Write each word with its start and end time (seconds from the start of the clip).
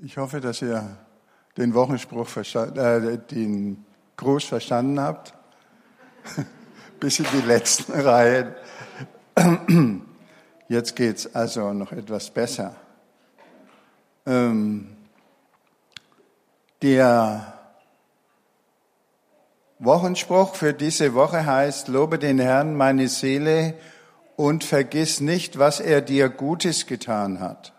Ich 0.00 0.16
hoffe, 0.16 0.40
dass 0.40 0.62
ihr 0.62 0.96
den 1.56 1.74
Wochenspruch 1.74 2.28
äh, 2.36 3.18
den 3.18 3.84
Gruß 4.16 4.44
verstanden 4.44 5.00
habt. 5.00 5.34
Bis 7.00 7.18
in 7.18 7.26
die 7.32 7.44
letzten 7.44 7.92
Reihen. 7.92 8.54
Jetzt 10.68 10.94
geht's 10.94 11.34
also 11.34 11.72
noch 11.72 11.90
etwas 11.90 12.30
besser. 12.30 12.76
Ähm, 14.24 14.96
der 16.80 17.54
Wochenspruch 19.80 20.54
für 20.54 20.74
diese 20.74 21.14
Woche 21.14 21.44
heißt, 21.44 21.88
lobe 21.88 22.20
den 22.20 22.38
Herrn 22.38 22.76
meine 22.76 23.08
Seele 23.08 23.74
und 24.36 24.62
vergiss 24.62 25.20
nicht, 25.20 25.58
was 25.58 25.80
er 25.80 26.02
dir 26.02 26.28
Gutes 26.28 26.86
getan 26.86 27.40
hat. 27.40 27.72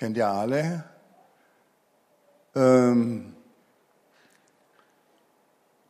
Kennt 0.00 0.16
ihr 0.16 0.28
alle? 0.28 0.82
Ähm, 2.54 3.34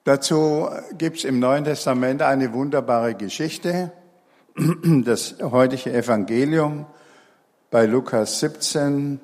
dazu 0.02 0.68
gibt 0.98 1.18
es 1.18 1.24
im 1.24 1.38
Neuen 1.38 1.62
Testament 1.62 2.20
eine 2.20 2.52
wunderbare 2.52 3.14
Geschichte, 3.14 3.92
das 5.04 5.36
heutige 5.40 5.92
Evangelium 5.92 6.86
bei 7.70 7.86
Lukas 7.86 8.40
17 8.40 9.20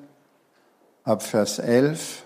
ab 1.03 1.21
Vers 1.21 1.59
11. 1.59 2.23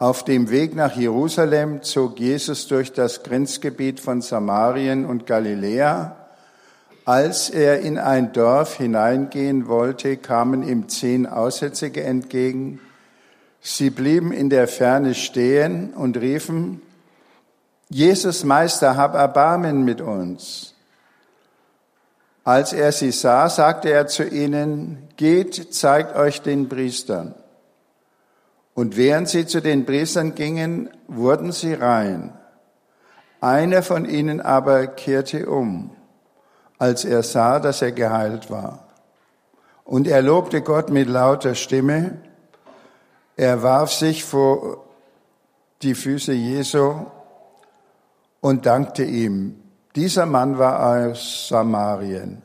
Auf 0.00 0.24
dem 0.24 0.50
Weg 0.50 0.74
nach 0.74 0.96
Jerusalem 0.96 1.82
zog 1.84 2.18
Jesus 2.18 2.66
durch 2.66 2.92
das 2.92 3.22
Grenzgebiet 3.22 4.00
von 4.00 4.22
Samarien 4.22 5.06
und 5.06 5.24
Galiläa 5.24 6.17
als 7.08 7.48
er 7.48 7.80
in 7.80 7.96
ein 7.96 8.34
Dorf 8.34 8.74
hineingehen 8.74 9.66
wollte, 9.66 10.18
kamen 10.18 10.62
ihm 10.62 10.90
zehn 10.90 11.26
Aussätzige 11.26 12.04
entgegen. 12.04 12.80
Sie 13.62 13.88
blieben 13.88 14.30
in 14.30 14.50
der 14.50 14.68
Ferne 14.68 15.14
stehen 15.14 15.94
und 15.94 16.18
riefen, 16.18 16.82
Jesus 17.88 18.44
Meister, 18.44 18.98
hab 18.98 19.14
Erbarmen 19.14 19.86
mit 19.86 20.02
uns. 20.02 20.74
Als 22.44 22.74
er 22.74 22.92
sie 22.92 23.12
sah, 23.12 23.48
sagte 23.48 23.90
er 23.90 24.06
zu 24.06 24.24
ihnen, 24.28 25.08
geht, 25.16 25.72
zeigt 25.72 26.14
euch 26.14 26.42
den 26.42 26.68
Priestern. 26.68 27.34
Und 28.74 28.98
während 28.98 29.30
sie 29.30 29.46
zu 29.46 29.62
den 29.62 29.86
Priestern 29.86 30.34
gingen, 30.34 30.90
wurden 31.06 31.52
sie 31.52 31.72
rein. 31.72 32.34
Einer 33.40 33.82
von 33.82 34.04
ihnen 34.04 34.42
aber 34.42 34.86
kehrte 34.88 35.48
um 35.48 35.92
als 36.78 37.04
er 37.04 37.22
sah, 37.22 37.60
dass 37.60 37.82
er 37.82 37.92
geheilt 37.92 38.50
war. 38.50 38.88
Und 39.84 40.06
er 40.06 40.22
lobte 40.22 40.62
Gott 40.62 40.90
mit 40.90 41.08
lauter 41.08 41.54
Stimme. 41.54 42.18
Er 43.36 43.62
warf 43.62 43.92
sich 43.92 44.24
vor 44.24 44.84
die 45.82 45.94
Füße 45.94 46.32
Jesu 46.32 46.94
und 48.40 48.66
dankte 48.66 49.04
ihm. 49.04 49.60
Dieser 49.96 50.26
Mann 50.26 50.58
war 50.58 51.06
aus 51.06 51.48
Samarien. 51.48 52.42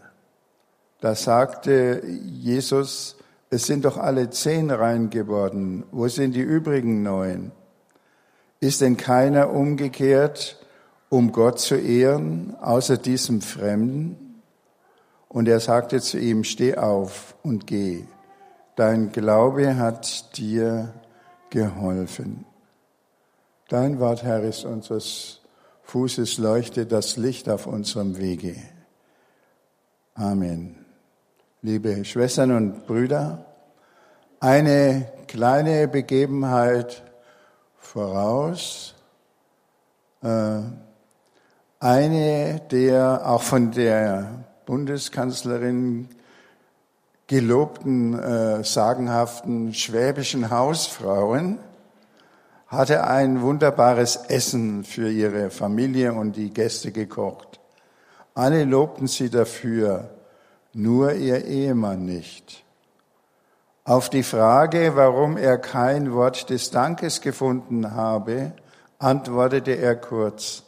Da 1.02 1.16
sagte 1.16 2.02
Jesus, 2.06 3.18
es 3.50 3.68
sind 3.68 3.86
doch 3.86 3.98
alle 3.98 4.30
zehn 4.30 4.72
rein 4.72 5.10
geworden. 5.10 5.84
Wo 5.92 6.08
sind 6.08 6.34
die 6.34 6.42
übrigen 6.42 7.04
neun? 7.04 7.52
Ist 8.62 8.80
denn 8.80 8.96
keiner 8.96 9.52
umgekehrt, 9.52 10.66
um 11.10 11.34
Gott 11.34 11.60
zu 11.60 11.76
ehren, 11.76 12.56
außer 12.62 12.98
diesem 12.98 13.42
Fremden? 13.42 14.23
Und 15.34 15.48
er 15.48 15.60
sagte 15.60 16.00
zu 16.00 16.20
ihm, 16.20 16.44
steh 16.44 16.76
auf 16.76 17.36
und 17.42 17.66
geh. 17.66 18.06
Dein 18.76 19.12
Glaube 19.12 19.78
hat 19.78 20.38
dir 20.38 20.94
geholfen. 21.50 22.46
Dein 23.68 24.00
Wort, 24.00 24.22
Herr, 24.22 24.44
ist 24.44 24.64
unseres 24.64 25.42
Fußes 25.82 26.38
Leuchte, 26.38 26.86
das 26.86 27.18
Licht 27.18 27.50
auf 27.50 27.66
unserem 27.66 28.18
Wege. 28.20 28.56
Amen. 30.14 30.86
Liebe 31.64 32.06
Schwestern 32.06 32.52
und 32.52 32.86
Brüder, 32.86 33.44
eine 34.40 35.12
kleine 35.28 35.88
Begebenheit 35.88 37.02
voraus, 37.76 38.94
äh, 40.22 40.60
eine 41.80 42.62
der 42.70 43.28
auch 43.28 43.42
von 43.42 43.72
der 43.72 44.46
Bundeskanzlerin 44.66 46.10
gelobten, 47.28 48.18
äh, 48.20 48.64
sagenhaften 48.64 49.74
schwäbischen 49.74 50.50
Hausfrauen 50.50 51.60
hatte 52.68 53.06
ein 53.06 53.42
wunderbares 53.42 54.16
Essen 54.16 54.84
für 54.84 55.10
ihre 55.10 55.50
Familie 55.50 56.14
und 56.14 56.36
die 56.36 56.50
Gäste 56.50 56.92
gekocht. 56.92 57.60
Alle 58.34 58.64
lobten 58.66 59.08
sie 59.08 59.30
dafür, 59.30 60.10
nur 60.74 61.14
ihr 61.14 61.46
Ehemann 61.46 62.06
nicht. 62.06 62.64
Auf 63.86 64.10
die 64.10 64.24
Frage, 64.24 64.96
warum 64.96 65.38
er 65.38 65.58
kein 65.58 66.14
Wort 66.14 66.50
des 66.50 66.72
Dankes 66.72 67.22
gefunden 67.22 67.94
habe, 67.94 68.54
antwortete 68.98 69.74
er 69.74 69.96
kurz, 69.96 70.64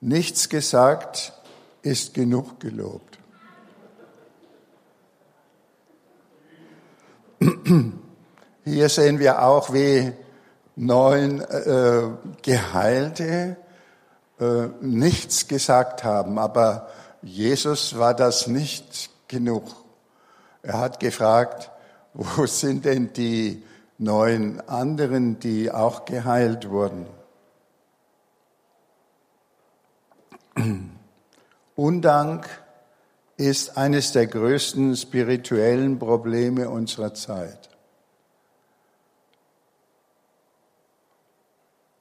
nichts 0.00 0.48
gesagt, 0.48 1.32
ist 1.86 2.14
genug 2.14 2.58
gelobt. 2.58 3.18
Hier 8.64 8.88
sehen 8.88 9.20
wir 9.20 9.42
auch, 9.42 9.72
wie 9.72 10.12
neun 10.74 11.40
äh, 11.40 12.08
Geheilte 12.42 13.56
äh, 14.40 14.66
nichts 14.80 15.46
gesagt 15.46 16.02
haben. 16.02 16.38
Aber 16.38 16.88
Jesus 17.22 17.96
war 17.96 18.14
das 18.14 18.48
nicht 18.48 19.10
genug. 19.28 19.64
Er 20.62 20.80
hat 20.80 20.98
gefragt, 20.98 21.70
wo 22.14 22.46
sind 22.46 22.84
denn 22.84 23.12
die 23.12 23.62
neun 23.98 24.60
anderen, 24.66 25.38
die 25.38 25.70
auch 25.70 26.04
geheilt 26.04 26.68
wurden? 26.68 27.06
Undank 31.76 32.48
ist 33.36 33.76
eines 33.76 34.12
der 34.12 34.26
größten 34.26 34.96
spirituellen 34.96 35.98
Probleme 35.98 36.70
unserer 36.70 37.12
Zeit. 37.12 37.68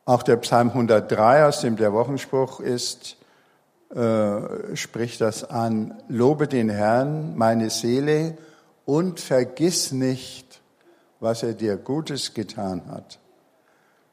Auch 0.05 0.23
der 0.23 0.37
Psalm 0.37 0.69
103, 0.69 1.45
aus 1.45 1.61
dem 1.61 1.75
der 1.75 1.91
Wochenspruch 1.91 2.61
ist, 2.61 3.17
äh, 3.93 4.75
spricht 4.75 5.19
das 5.19 5.43
an. 5.43 6.01
Lobe 6.07 6.47
den 6.47 6.69
Herrn, 6.69 7.35
meine 7.35 7.69
Seele, 7.69 8.37
und 8.85 9.19
vergiss 9.19 9.91
nicht, 9.91 10.61
was 11.19 11.43
er 11.43 11.53
dir 11.53 11.75
Gutes 11.75 12.33
getan 12.33 12.83
hat. 12.87 13.19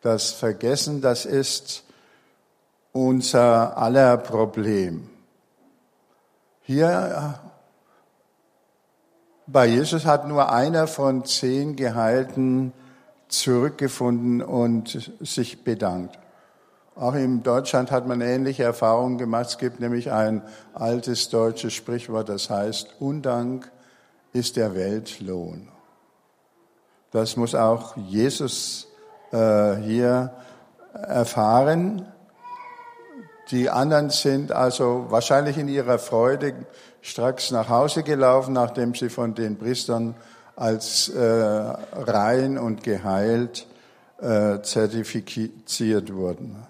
Das 0.01 0.33
Vergessen, 0.33 1.03
das 1.03 1.25
ist 1.25 1.85
unser 2.93 3.77
aller 3.77 4.17
Problem. 4.17 5.09
Hier 6.63 7.41
bei 9.49 9.67
Jesus 9.67 10.07
hat 10.07 10.29
nur 10.29 10.53
einer 10.53 10.87
von 10.87 11.25
zehn 11.25 11.75
Geheilten 11.75 12.73
zurückgefunden 13.29 14.41
und 14.43 15.13
sich 15.21 15.65
bedankt. 15.65 16.19
Auch 16.95 17.15
in 17.15 17.43
Deutschland 17.43 17.91
hat 17.91 18.07
man 18.07 18.21
ähnliche 18.21 18.63
Erfahrungen 18.63 19.19
gemacht. 19.19 19.47
Es 19.47 19.59
gibt 19.59 19.81
nämlich 19.81 20.13
ein 20.13 20.43
altes 20.75 21.31
deutsches 21.31 21.73
Sprichwort, 21.73 22.29
das 22.29 22.49
heißt, 22.49 22.95
Undank 23.01 23.71
ist 24.33 24.57
der 24.57 24.75
Weltlohn. 24.75 25.69
Das 27.11 27.37
muss 27.37 27.55
auch 27.55 27.97
Jesus 27.97 28.87
äh, 29.33 29.75
hier 29.77 30.33
erfahren. 30.93 32.07
Die 33.51 33.69
anderen 33.69 34.11
sind 34.11 34.53
also 34.53 35.07
wahrscheinlich 35.09 35.59
in 35.59 35.69
ihrer 35.69 35.99
Freude 35.99 36.55
stracks 37.01 37.51
nach 37.51 37.69
Hause 37.69 38.03
gelaufen, 38.03 38.55
nachdem 38.55 38.95
sie 38.95 39.11
von 39.11 39.35
den 39.35 39.59
Priestern 39.59 40.15
als 40.57 41.09
äh, 41.09 41.21
rein 41.21 42.59
und 42.59 42.83
geheilt 42.83 43.67
äh, 44.21 44.61
zertifiziert 44.63 46.15
wurden. 46.15 46.67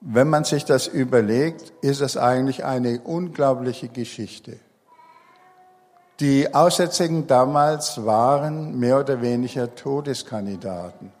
Wenn 0.00 0.28
man 0.28 0.44
sich 0.44 0.64
das 0.64 0.86
überlegt, 0.86 1.72
ist 1.80 2.00
es 2.00 2.16
eigentlich 2.16 2.64
eine 2.64 3.00
unglaubliche 3.00 3.88
Geschichte. 3.88 4.58
Die 6.20 6.54
Aussätzigen 6.54 7.26
damals 7.26 8.04
waren 8.04 8.78
mehr 8.78 9.00
oder 9.00 9.20
weniger 9.20 9.74
Todeskandidaten 9.74 11.12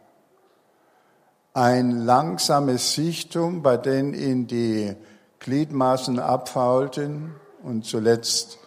ein 1.56 2.04
langsames 2.04 2.92
Sichtum, 2.92 3.62
bei 3.62 3.78
dem 3.78 4.12
ihn 4.12 4.46
die 4.46 4.94
Gliedmaßen 5.38 6.18
abfaulten 6.18 7.34
und 7.62 7.86
zuletzt 7.86 8.58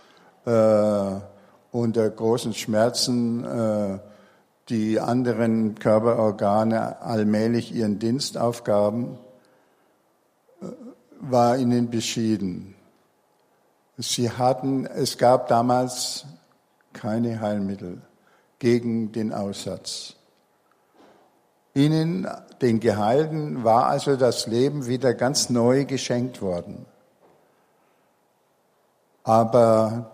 äh, 0.46 1.12
unter 1.72 2.10
großen 2.10 2.56
Schmerzen 2.56 3.44
äh, 3.46 4.00
die 4.70 5.00
anderen 5.00 5.76
Körperorgane 5.76 7.00
allmählich 7.04 7.76
ihren 7.76 8.00
Dienst 8.00 8.40
aufgaben, 8.40 9.20
äh, 10.60 10.66
war 11.20 11.60
ihnen 11.60 11.92
beschieden. 11.92 12.74
Sie 14.00 14.32
hatten, 14.32 14.88
es 14.88 15.20
gab 15.20 15.48
damals 15.48 16.26
keine 16.92 17.40
Heilmittel 17.40 18.02
gegen 18.58 19.12
den 19.12 19.32
Aussatz. 19.32 20.16
Ihnen, 21.74 22.28
den 22.62 22.80
Geheilten, 22.80 23.64
war 23.64 23.86
also 23.86 24.16
das 24.16 24.48
Leben 24.48 24.88
wieder 24.88 25.14
ganz 25.14 25.50
neu 25.50 25.86
geschenkt 25.86 26.42
worden. 26.42 26.86
Aber 29.24 30.12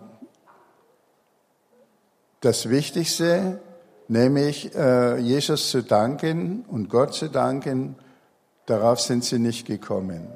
das 2.40 2.68
Wichtigste, 2.68 3.60
nämlich 4.08 4.74
äh, 4.74 5.16
Jesus 5.18 5.70
zu 5.70 5.82
danken 5.82 6.64
und 6.68 6.90
Gott 6.90 7.14
zu 7.14 7.28
danken, 7.28 7.96
darauf 8.66 9.00
sind 9.00 9.24
sie 9.24 9.38
nicht 9.38 9.66
gekommen. 9.66 10.28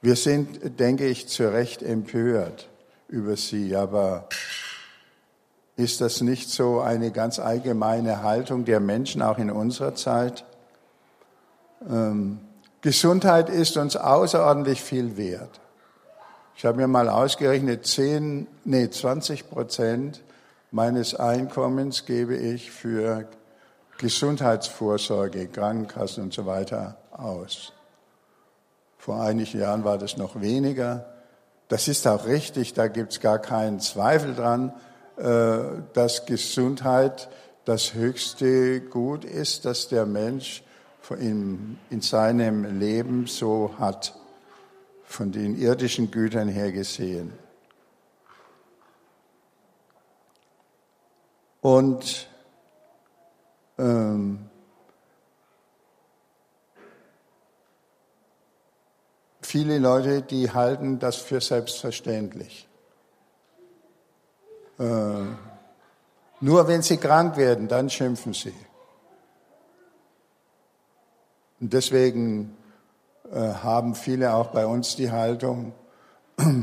Wir 0.00 0.16
sind, 0.16 0.80
denke 0.80 1.06
ich, 1.06 1.28
zu 1.28 1.52
Recht 1.52 1.82
empört 1.82 2.68
über 3.08 3.36
sie, 3.36 3.76
aber 3.76 4.28
ist 5.80 6.00
das 6.00 6.20
nicht 6.20 6.50
so 6.50 6.80
eine 6.80 7.10
ganz 7.10 7.38
allgemeine 7.38 8.22
Haltung 8.22 8.64
der 8.64 8.80
Menschen 8.80 9.22
auch 9.22 9.38
in 9.38 9.50
unserer 9.50 9.94
Zeit? 9.94 10.44
Ähm, 11.88 12.40
Gesundheit 12.82 13.48
ist 13.48 13.76
uns 13.76 13.96
außerordentlich 13.96 14.82
viel 14.82 15.16
wert. 15.16 15.60
Ich 16.56 16.66
habe 16.66 16.76
mir 16.76 16.88
mal 16.88 17.08
ausgerechnet, 17.08 17.86
10, 17.86 18.46
nee, 18.64 18.90
20 18.90 19.48
Prozent 19.48 20.22
meines 20.70 21.14
Einkommens 21.14 22.04
gebe 22.04 22.36
ich 22.36 22.70
für 22.70 23.26
Gesundheitsvorsorge, 23.96 25.48
Krankenkassen 25.48 26.24
und 26.24 26.34
so 26.34 26.44
weiter 26.44 26.98
aus. 27.12 27.72
Vor 28.98 29.22
einigen 29.22 29.60
Jahren 29.60 29.84
war 29.84 29.96
das 29.96 30.18
noch 30.18 30.40
weniger. 30.42 31.06
Das 31.68 31.88
ist 31.88 32.06
auch 32.06 32.26
richtig, 32.26 32.74
da 32.74 32.88
gibt 32.88 33.12
es 33.12 33.20
gar 33.20 33.38
keinen 33.38 33.80
Zweifel 33.80 34.34
dran, 34.34 34.74
dass 35.20 36.24
Gesundheit 36.24 37.28
das 37.66 37.94
höchste 37.94 38.80
Gut 38.80 39.24
ist, 39.24 39.64
das 39.64 39.88
der 39.88 40.06
Mensch 40.06 40.62
in, 41.18 41.78
in 41.90 42.00
seinem 42.00 42.78
Leben 42.78 43.26
so 43.26 43.74
hat, 43.78 44.14
von 45.04 45.32
den 45.32 45.56
irdischen 45.56 46.10
Gütern 46.10 46.48
her 46.48 46.72
gesehen. 46.72 47.32
Und 51.60 52.28
ähm, 53.76 54.48
viele 59.42 59.78
Leute, 59.78 60.22
die 60.22 60.50
halten 60.50 60.98
das 60.98 61.16
für 61.16 61.40
selbstverständlich. 61.40 62.69
Äh, 64.80 65.26
nur 66.40 66.66
wenn 66.66 66.80
sie 66.80 66.96
krank 66.96 67.36
werden, 67.36 67.68
dann 67.68 67.90
schimpfen 67.90 68.32
sie. 68.32 68.54
Und 71.60 71.74
deswegen 71.74 72.56
äh, 73.30 73.36
haben 73.36 73.94
viele 73.94 74.32
auch 74.32 74.48
bei 74.48 74.64
uns 74.64 74.96
die 74.96 75.10
Haltung, 75.10 75.74
äh, 76.38 76.62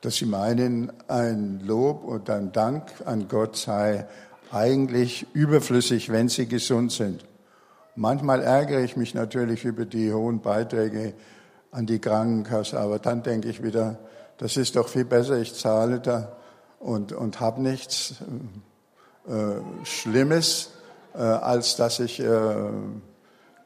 dass 0.00 0.16
sie 0.16 0.26
meinen, 0.26 0.92
ein 1.06 1.60
Lob 1.60 2.02
und 2.02 2.28
ein 2.28 2.50
Dank 2.50 2.90
an 3.04 3.28
Gott 3.28 3.56
sei 3.56 4.08
eigentlich 4.50 5.28
überflüssig, 5.32 6.10
wenn 6.10 6.28
sie 6.28 6.46
gesund 6.46 6.90
sind. 6.90 7.24
Manchmal 7.94 8.42
ärgere 8.42 8.80
ich 8.80 8.96
mich 8.96 9.14
natürlich 9.14 9.64
über 9.64 9.84
die 9.84 10.12
hohen 10.12 10.40
Beiträge 10.40 11.14
an 11.70 11.86
die 11.86 12.00
Krankenkasse, 12.00 12.80
aber 12.80 12.98
dann 12.98 13.22
denke 13.22 13.48
ich 13.48 13.62
wieder, 13.62 13.98
das 14.38 14.56
ist 14.56 14.76
doch 14.76 14.88
viel 14.88 15.04
besser, 15.04 15.38
ich 15.38 15.54
zahle 15.54 16.00
da 16.00 16.36
und, 16.78 17.12
und 17.12 17.40
habe 17.40 17.62
nichts 17.62 18.16
äh, 19.28 19.84
Schlimmes, 19.84 20.70
äh, 21.14 21.18
als 21.18 21.76
dass 21.76 22.00
ich 22.00 22.20
äh, 22.20 22.54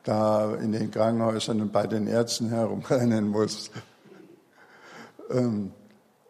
da 0.04 0.54
in 0.54 0.72
den 0.72 0.90
Krankenhäusern 0.90 1.60
und 1.60 1.72
bei 1.72 1.86
den 1.86 2.06
Ärzten 2.06 2.48
herumrennen 2.50 3.28
muss. 3.28 3.70
Ähm, 5.30 5.72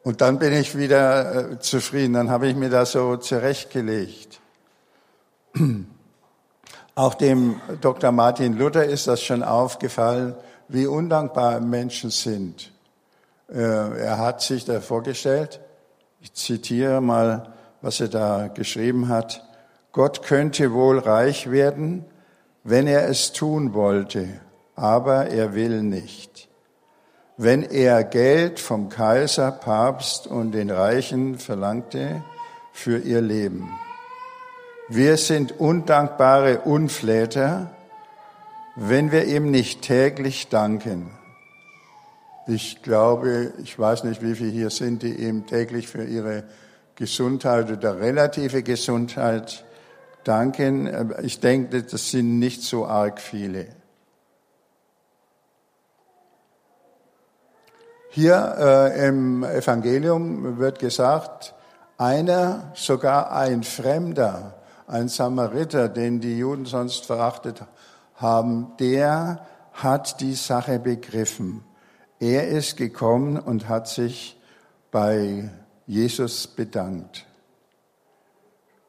und 0.03 0.21
dann 0.21 0.39
bin 0.39 0.53
ich 0.53 0.79
wieder 0.79 1.53
äh, 1.53 1.59
zufrieden, 1.59 2.13
dann 2.13 2.31
habe 2.31 2.47
ich 2.47 2.55
mir 2.55 2.71
das 2.71 2.93
so 2.93 3.17
zurechtgelegt. 3.17 4.41
Auch 6.95 7.15
dem 7.15 7.61
Dr. 7.81 8.13
Martin 8.13 8.57
Luther 8.57 8.85
ist 8.85 9.09
das 9.09 9.21
schon 9.21 9.43
aufgefallen, 9.43 10.37
wie 10.69 10.87
undankbar 10.87 11.61
Menschen 11.61 12.11
sind. 12.11 12.73
Äh, 13.49 13.59
er 13.61 14.19
hat 14.19 14.41
sich 14.41 14.65
da 14.65 14.81
vorgestellt, 14.81 15.61
ich 16.21 16.33
zitiere 16.35 17.01
mal, 17.01 17.53
was 17.83 18.01
er 18.01 18.09
da 18.09 18.49
geschrieben 18.49 19.09
hat, 19.09 19.43
Gott 19.93 20.23
könnte 20.23 20.73
wohl 20.73 20.99
reich 20.99 21.51
werden, 21.51 22.05
wenn 22.65 22.87
er 22.87 23.09
es 23.09 23.33
tun 23.33 23.75
wollte, 23.75 24.29
aber 24.75 25.29
er 25.29 25.55
will 25.55 25.83
nicht 25.83 26.47
wenn 27.37 27.63
er 27.63 28.03
Geld 28.03 28.59
vom 28.59 28.89
Kaiser, 28.89 29.53
Papst 29.53 30.27
und 30.27 30.53
den 30.53 30.71
Reichen 30.71 31.39
verlangte 31.39 32.23
für 32.73 32.99
ihr 32.99 33.21
Leben. 33.21 33.69
Wir 34.89 35.17
sind 35.17 35.59
undankbare 35.59 36.61
Unfläter, 36.61 37.71
wenn 38.75 39.13
wir 39.13 39.25
ihm 39.25 39.51
nicht 39.51 39.83
täglich 39.83 40.49
danken. 40.49 41.11
Ich 42.49 42.81
glaube, 42.83 43.53
ich 43.63 43.77
weiß 43.77 44.05
nicht, 44.05 44.23
wie 44.23 44.37
viele 44.37 44.51
hier 44.51 44.71
sind, 44.71 45.03
die 45.03 45.15
ihm 45.15 45.47
täglich 45.47 45.89
für 45.89 46.05
ihre 46.05 46.45
Gesundheit 46.95 47.71
oder 47.71 47.99
relative 47.99 48.63
Gesundheit 48.63 49.65
danken. 50.23 51.15
Ich 51.23 51.41
denke, 51.41 51.83
das 51.83 52.11
sind 52.11 52.39
nicht 52.39 52.63
so 52.63 52.87
arg 52.87 53.21
viele. 53.21 53.67
Hier 58.11 58.55
äh, 58.59 59.09
im 59.09 59.43
Evangelium 59.43 60.59
wird 60.59 60.79
gesagt, 60.79 61.53
einer, 61.99 62.73
sogar 62.75 63.33
ein 63.33 63.63
Fremder, 63.65 64.55
ein 64.87 65.09
Samariter, 65.09 65.89
den 65.89 66.21
die 66.21 66.39
Juden 66.39 66.65
sonst 66.65 67.07
verachtet 67.07 67.63
haben, 68.15 68.73
der 68.79 69.45
hat 69.73 70.21
die 70.21 70.35
Sache 70.35 70.79
begriffen. 70.79 71.66
Er 72.21 72.49
ist 72.49 72.77
gekommen 72.77 73.39
und 73.39 73.69
hat 73.69 73.89
sich 73.89 74.41
bei 74.91 75.51
Jesus 75.87 76.47
bedankt 76.47 77.27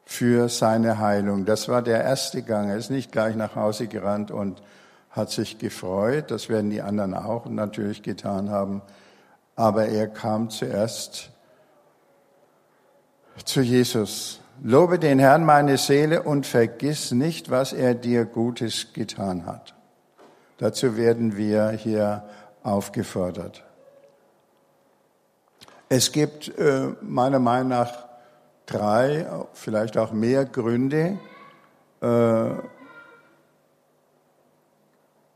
für 0.04 0.48
seine 0.48 0.98
Heilung. 0.98 1.44
Das 1.44 1.68
war 1.68 1.82
der 1.82 2.02
erste 2.02 2.42
Gang. 2.42 2.70
Er 2.70 2.76
ist 2.76 2.90
nicht 2.90 3.12
gleich 3.12 3.36
nach 3.36 3.54
Hause 3.54 3.86
gerannt 3.86 4.30
und 4.30 4.62
hat 5.10 5.30
sich 5.30 5.58
gefreut. 5.58 6.30
Das 6.30 6.48
werden 6.48 6.70
die 6.70 6.80
anderen 6.80 7.14
auch 7.14 7.46
natürlich 7.46 8.02
getan 8.02 8.50
haben 8.50 8.82
aber 9.58 9.88
er 9.88 10.06
kam 10.06 10.50
zuerst 10.50 11.30
zu 13.44 13.60
Jesus. 13.60 14.40
Lobe 14.62 15.00
den 15.00 15.18
Herrn 15.18 15.44
meine 15.44 15.78
Seele 15.78 16.22
und 16.22 16.46
vergiss 16.46 17.10
nicht, 17.10 17.50
was 17.50 17.72
er 17.72 17.94
dir 17.94 18.24
Gutes 18.24 18.92
getan 18.92 19.46
hat. 19.46 19.74
Dazu 20.58 20.96
werden 20.96 21.36
wir 21.36 21.70
hier 21.70 22.22
aufgefordert. 22.62 23.64
Es 25.88 26.12
gibt 26.12 26.56
äh, 26.58 26.88
meiner 27.00 27.38
Meinung 27.38 27.68
nach 27.68 28.08
drei, 28.66 29.26
vielleicht 29.54 29.96
auch 29.96 30.12
mehr 30.12 30.44
Gründe, 30.44 31.18
äh, 32.00 32.50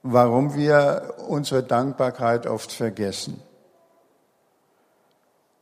warum 0.03 0.55
wir 0.55 1.15
unsere 1.29 1.63
Dankbarkeit 1.63 2.47
oft 2.47 2.73
vergessen. 2.73 3.41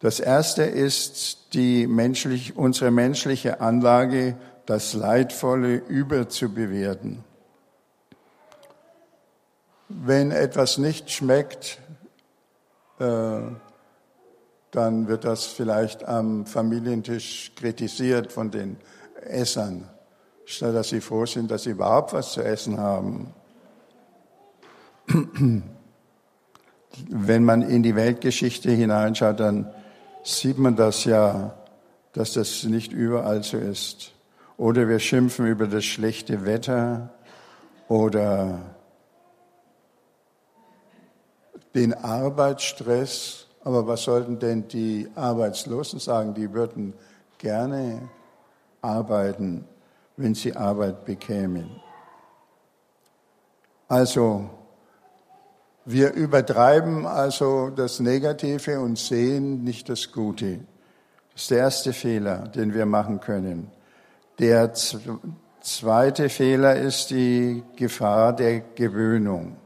Das 0.01 0.19
erste 0.19 0.63
ist 0.63 1.53
die 1.53 1.87
menschlich, 1.87 2.57
unsere 2.57 2.91
menschliche 2.91 3.61
Anlage, 3.61 4.37
das 4.67 4.95
Leidvolle 4.95 5.75
überzubewerten. 5.75 7.23
Wenn 9.93 10.31
etwas 10.31 10.79
nicht 10.79 11.11
schmeckt, 11.11 11.79
äh, 13.01 13.41
dann 14.71 15.09
wird 15.09 15.25
das 15.25 15.47
vielleicht 15.47 16.05
am 16.05 16.47
Familientisch 16.47 17.51
kritisiert 17.57 18.33
von 18.33 18.53
den 18.53 18.77
Essern, 19.25 19.89
statt 20.45 20.77
dass 20.77 20.91
sie 20.91 21.01
froh 21.01 21.27
sind, 21.27 21.51
dass 21.51 21.65
sie 21.65 21.71
überhaupt 21.71 22.13
was 22.13 22.35
zu 22.35 22.45
essen 22.45 22.79
haben. 22.79 23.35
Wenn 27.09 27.45
man 27.45 27.63
in 27.63 27.83
die 27.83 27.97
Weltgeschichte 27.97 28.71
hineinschaut, 28.71 29.41
dann 29.41 29.73
sieht 30.23 30.59
man 30.59 30.77
das 30.77 31.05
ja, 31.05 31.57
dass 32.13 32.35
das 32.35 32.63
nicht 32.63 32.93
überall 32.93 33.43
so 33.43 33.57
ist. 33.57 34.13
Oder 34.57 34.89
wir 34.89 35.01
schimpfen 35.01 35.47
über 35.47 35.67
das 35.67 35.85
schlechte 35.85 36.45
Wetter 36.47 37.11
oder 37.89 38.61
den 41.75 41.95
Arbeitsstress. 41.95 43.47
Aber 43.63 43.87
was 43.87 44.05
sollten 44.05 44.39
denn 44.39 44.69
die 44.69 45.09
Arbeitslosen 45.15 46.01
sagen? 46.01 46.35
Die 46.35 46.53
würden 46.53 46.95
gerne 47.39 48.09
arbeiten, 48.81 49.65
wenn 50.17 50.35
sie 50.35 50.57
Arbeit 50.57 51.05
bekämen. 51.05 51.71
Also, 53.89 54.49
wir 55.85 56.13
übertreiben 56.13 57.07
also 57.07 57.71
das 57.71 58.01
Negative 58.01 58.81
und 58.81 58.99
sehen 58.99 59.65
nicht 59.65 59.89
das 59.89 60.13
Gute. 60.13 60.61
Das 61.33 61.43
ist 61.43 61.51
der 61.51 61.59
erste 61.59 61.93
Fehler, 61.93 62.49
den 62.49 62.75
wir 62.75 62.87
machen 62.87 63.21
können. 63.21 63.71
Der 64.39 64.73
zweite 65.61 66.29
Fehler 66.29 66.77
ist 66.77 67.11
die 67.11 67.63
Gefahr 67.77 68.35
der 68.35 68.61
Gewöhnung. 68.61 69.57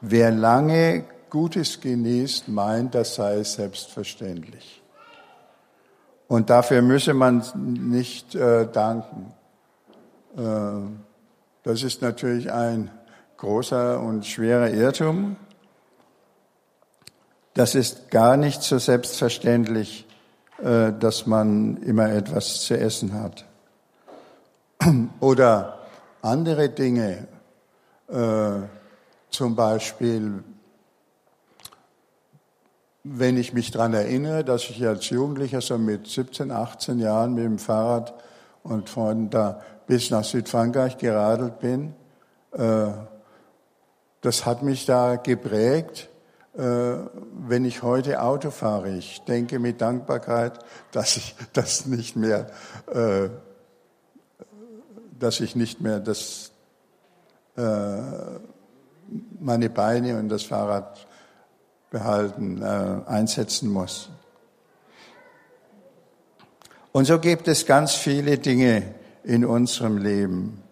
Wer 0.00 0.30
lange 0.30 1.04
Gutes 1.30 1.80
genießt, 1.80 2.48
meint, 2.48 2.94
das 2.94 3.16
sei 3.16 3.42
selbstverständlich. 3.42 4.82
Und 6.28 6.50
dafür 6.50 6.82
müsse 6.82 7.14
man 7.14 7.42
nicht 7.54 8.34
äh, 8.34 8.66
danken. 8.70 9.32
Äh, 10.36 10.42
das 11.62 11.82
ist 11.82 12.02
natürlich 12.02 12.52
ein 12.52 12.90
großer 13.38 14.00
und 14.00 14.26
schwerer 14.26 14.70
Irrtum. 14.70 15.36
Das 17.54 17.74
ist 17.74 18.10
gar 18.10 18.36
nicht 18.36 18.62
so 18.62 18.78
selbstverständlich, 18.78 20.06
äh, 20.62 20.92
dass 20.92 21.26
man 21.26 21.78
immer 21.78 22.10
etwas 22.10 22.60
zu 22.60 22.78
essen 22.78 23.14
hat. 23.14 23.44
Oder 25.20 25.78
andere 26.22 26.68
Dinge, 26.68 27.26
äh, 28.08 28.60
zum 29.30 29.56
Beispiel, 29.56 30.42
wenn 33.04 33.36
ich 33.36 33.52
mich 33.52 33.70
daran 33.70 33.94
erinnere, 33.94 34.44
dass 34.44 34.68
ich 34.70 34.86
als 34.86 35.08
Jugendlicher 35.10 35.60
so 35.60 35.78
mit 35.78 36.06
17, 36.06 36.50
18 36.50 36.98
Jahren 36.98 37.34
mit 37.34 37.44
dem 37.44 37.58
Fahrrad 37.58 38.14
und 38.62 38.90
von 38.90 39.30
da 39.30 39.60
bis 39.86 40.10
nach 40.10 40.24
Südfrankreich 40.24 40.98
geradelt 40.98 41.60
bin, 41.60 41.94
äh, 42.52 42.88
das 44.20 44.44
hat 44.44 44.62
mich 44.62 44.84
da 44.84 45.16
geprägt. 45.16 46.08
Äh, 46.56 46.96
wenn 47.46 47.64
ich 47.64 47.82
heute 47.82 48.20
Auto 48.20 48.50
fahre, 48.50 48.90
ich 48.90 49.22
denke 49.22 49.58
mit 49.58 49.80
Dankbarkeit, 49.80 50.58
dass 50.92 51.16
ich 51.16 51.34
das 51.52 51.86
nicht 51.86 52.16
mehr, 52.16 52.48
äh, 52.92 53.28
dass 55.18 55.40
ich 55.40 55.56
nicht 55.56 55.80
mehr 55.80 56.00
das, 56.00 56.52
meine 59.40 59.70
Beine 59.70 60.18
und 60.18 60.28
das 60.28 60.42
Fahrrad 60.42 61.06
behalten, 61.90 62.62
einsetzen 62.62 63.70
muss. 63.70 64.10
Und 66.92 67.06
so 67.06 67.18
gibt 67.18 67.48
es 67.48 67.66
ganz 67.66 67.94
viele 67.94 68.38
Dinge 68.38 68.94
in 69.24 69.44
unserem 69.44 69.98
Leben. 69.98 70.62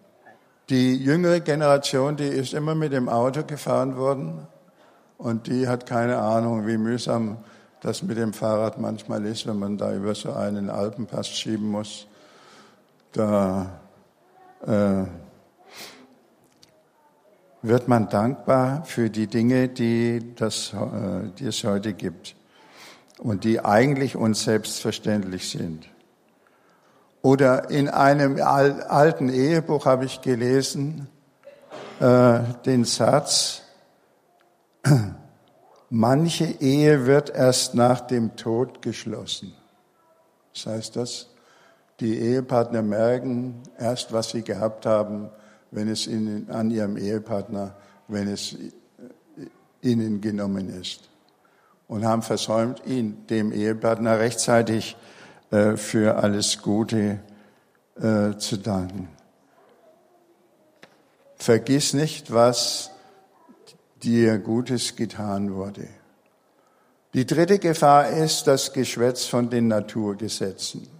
Die 0.69 0.95
jüngere 0.95 1.39
Generation, 1.39 2.17
die 2.17 2.25
ist 2.25 2.53
immer 2.53 2.75
mit 2.75 2.91
dem 2.91 3.07
Auto 3.07 3.43
gefahren 3.43 3.95
worden 3.95 4.47
und 5.17 5.47
die 5.47 5.67
hat 5.67 5.85
keine 5.85 6.17
Ahnung, 6.17 6.67
wie 6.67 6.77
mühsam 6.77 7.37
das 7.81 8.03
mit 8.03 8.17
dem 8.17 8.33
Fahrrad 8.33 8.79
manchmal 8.79 9.25
ist, 9.25 9.47
wenn 9.47 9.59
man 9.59 9.77
da 9.77 9.93
über 9.93 10.15
so 10.15 10.33
einen 10.33 10.69
Alpenpass 10.69 11.29
schieben 11.29 11.69
muss. 11.69 12.07
Da 13.13 13.79
äh, 14.65 15.03
wird 17.61 17.87
man 17.87 18.09
dankbar 18.09 18.83
für 18.85 19.09
die 19.09 19.27
Dinge, 19.27 19.67
die, 19.67 20.35
das, 20.35 20.73
äh, 20.73 21.29
die 21.37 21.47
es 21.47 21.63
heute 21.63 21.93
gibt 21.93 22.35
und 23.19 23.43
die 23.43 23.63
eigentlich 23.63 24.15
uns 24.15 24.43
selbstverständlich 24.43 25.49
sind. 25.49 25.87
Oder 27.21 27.69
in 27.69 27.89
einem 27.89 28.39
alten 28.41 29.29
Ehebuch 29.29 29.85
habe 29.85 30.05
ich 30.05 30.21
gelesen 30.21 31.09
äh, 31.99 32.39
den 32.65 32.85
Satz, 32.85 33.63
manche 35.89 36.45
Ehe 36.45 37.05
wird 37.05 37.29
erst 37.31 37.73
nach 37.73 38.01
dem 38.01 38.35
Tod 38.35 38.81
geschlossen. 38.81 39.53
Das 40.53 40.67
heißt 40.67 40.95
das, 40.95 41.27
die 41.99 42.19
Ehepartner 42.19 42.83
merken 42.83 43.63
erst, 43.79 44.13
was 44.13 44.29
sie 44.29 44.43
gehabt 44.43 44.85
haben, 44.85 45.29
wenn 45.71 45.87
es 45.87 46.07
ihnen, 46.07 46.49
an 46.49 46.71
ihrem 46.71 46.97
Ehepartner, 46.97 47.75
wenn 48.07 48.27
es 48.27 48.55
ihnen 49.81 50.21
genommen 50.21 50.69
ist. 50.69 51.09
Und 51.87 52.05
haben 52.05 52.21
versäumt, 52.21 52.81
ihn, 52.85 53.25
dem 53.27 53.51
Ehepartner, 53.51 54.19
rechtzeitig 54.19 54.97
äh, 55.51 55.77
für 55.77 56.17
alles 56.17 56.61
Gute 56.61 57.19
äh, 57.95 58.37
zu 58.37 58.57
danken. 58.57 59.09
Vergiss 61.35 61.93
nicht, 61.93 62.33
was 62.33 62.91
dir 64.03 64.37
Gutes 64.39 64.95
getan 64.95 65.53
wurde. 65.53 65.87
Die 67.13 67.25
dritte 67.25 67.59
Gefahr 67.59 68.09
ist 68.09 68.47
das 68.47 68.73
Geschwätz 68.73 69.25
von 69.25 69.49
den 69.49 69.67
Naturgesetzen. 69.67 70.96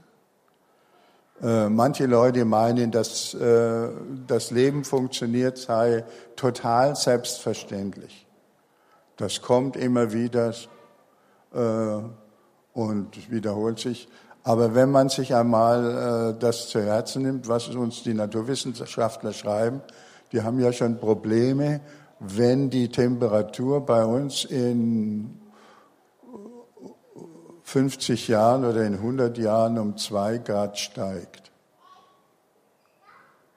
Äh, 1.42 1.70
manche 1.70 2.08
Leute 2.08 2.46
meinen, 2.46 2.92
dass 2.92 3.34
äh, 3.36 3.90
das 4.26 4.50
Leben 4.50 4.84
funktioniert, 4.84 5.58
sei 5.58 6.04
total 6.36 6.96
selbstverständlich. 6.96 8.26
Das 9.18 9.42
kommt 9.42 9.76
immer 9.76 10.14
wieder 10.14 10.54
äh, 11.54 12.00
und 12.74 13.32
wiederholt 13.32 13.80
sich. 13.80 14.08
Aber 14.44 14.74
wenn 14.74 14.90
man 14.90 15.10
sich 15.10 15.36
einmal 15.36 16.34
äh, 16.36 16.40
das 16.40 16.70
zu 16.70 16.82
Herzen 16.82 17.24
nimmt, 17.24 17.48
was 17.48 17.68
uns 17.68 18.02
die 18.02 18.14
Naturwissenschaftler 18.14 19.34
schreiben, 19.34 19.82
die 20.32 20.42
haben 20.42 20.60
ja 20.60 20.74
schon 20.74 20.98
Probleme, 20.98 21.82
wenn 22.20 22.70
die 22.70 22.90
Temperatur 22.90 23.86
bei 23.86 24.04
uns 24.06 24.44
in 24.46 25.38
50 27.68 28.30
Jahren 28.30 28.64
oder 28.64 28.86
in 28.86 28.94
100 28.94 29.38
Jahren 29.38 29.78
um 29.78 29.98
zwei 29.98 30.38
Grad 30.38 30.80
steigt. 30.80 31.52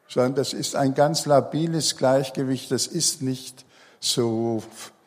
Sondern 0.09 0.35
das 0.35 0.53
ist 0.53 0.75
ein 0.75 0.95
ganz 0.95 1.27
labiles 1.27 1.97
Gleichgewicht, 1.97 2.73
das 2.73 2.89
ist 2.89 3.23
nicht 3.23 3.65
so 4.01 4.65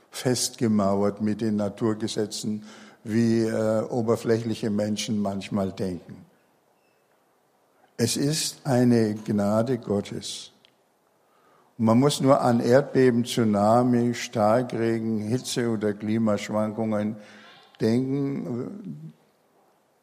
festgemauert 0.09 1.19
mit 1.19 1.41
den 1.41 1.57
Naturgesetzen, 1.57 2.63
wie 3.03 3.41
äh, 3.41 3.81
oberflächliche 3.81 4.69
Menschen 4.69 5.21
manchmal 5.21 5.73
denken. 5.73 6.25
Es 7.97 8.15
ist 8.15 8.61
eine 8.63 9.15
Gnade 9.15 9.79
Gottes. 9.79 10.51
Man 11.77 11.99
muss 11.99 12.21
nur 12.21 12.39
an 12.39 12.61
Erdbeben, 12.61 13.25
Tsunami, 13.25 14.13
Starkregen, 14.13 15.19
Hitze 15.19 15.67
oder 15.67 15.93
Klimaschwankungen 15.93 17.17
denken, 17.83 19.13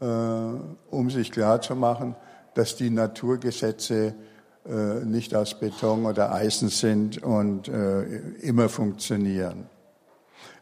äh, 0.01 0.05
um 0.05 1.11
sich 1.11 1.33
klarzumachen, 1.33 2.15
dass 2.55 2.77
die 2.77 2.91
Naturgesetze 2.91 4.15
äh, 4.69 5.05
nicht 5.05 5.35
aus 5.35 5.59
Beton 5.59 6.07
oder 6.07 6.33
Eisen 6.33 6.69
sind 6.69 7.23
und 7.23 7.69
äh, 7.69 8.03
immer 8.41 8.69
funktionieren. 8.69 9.67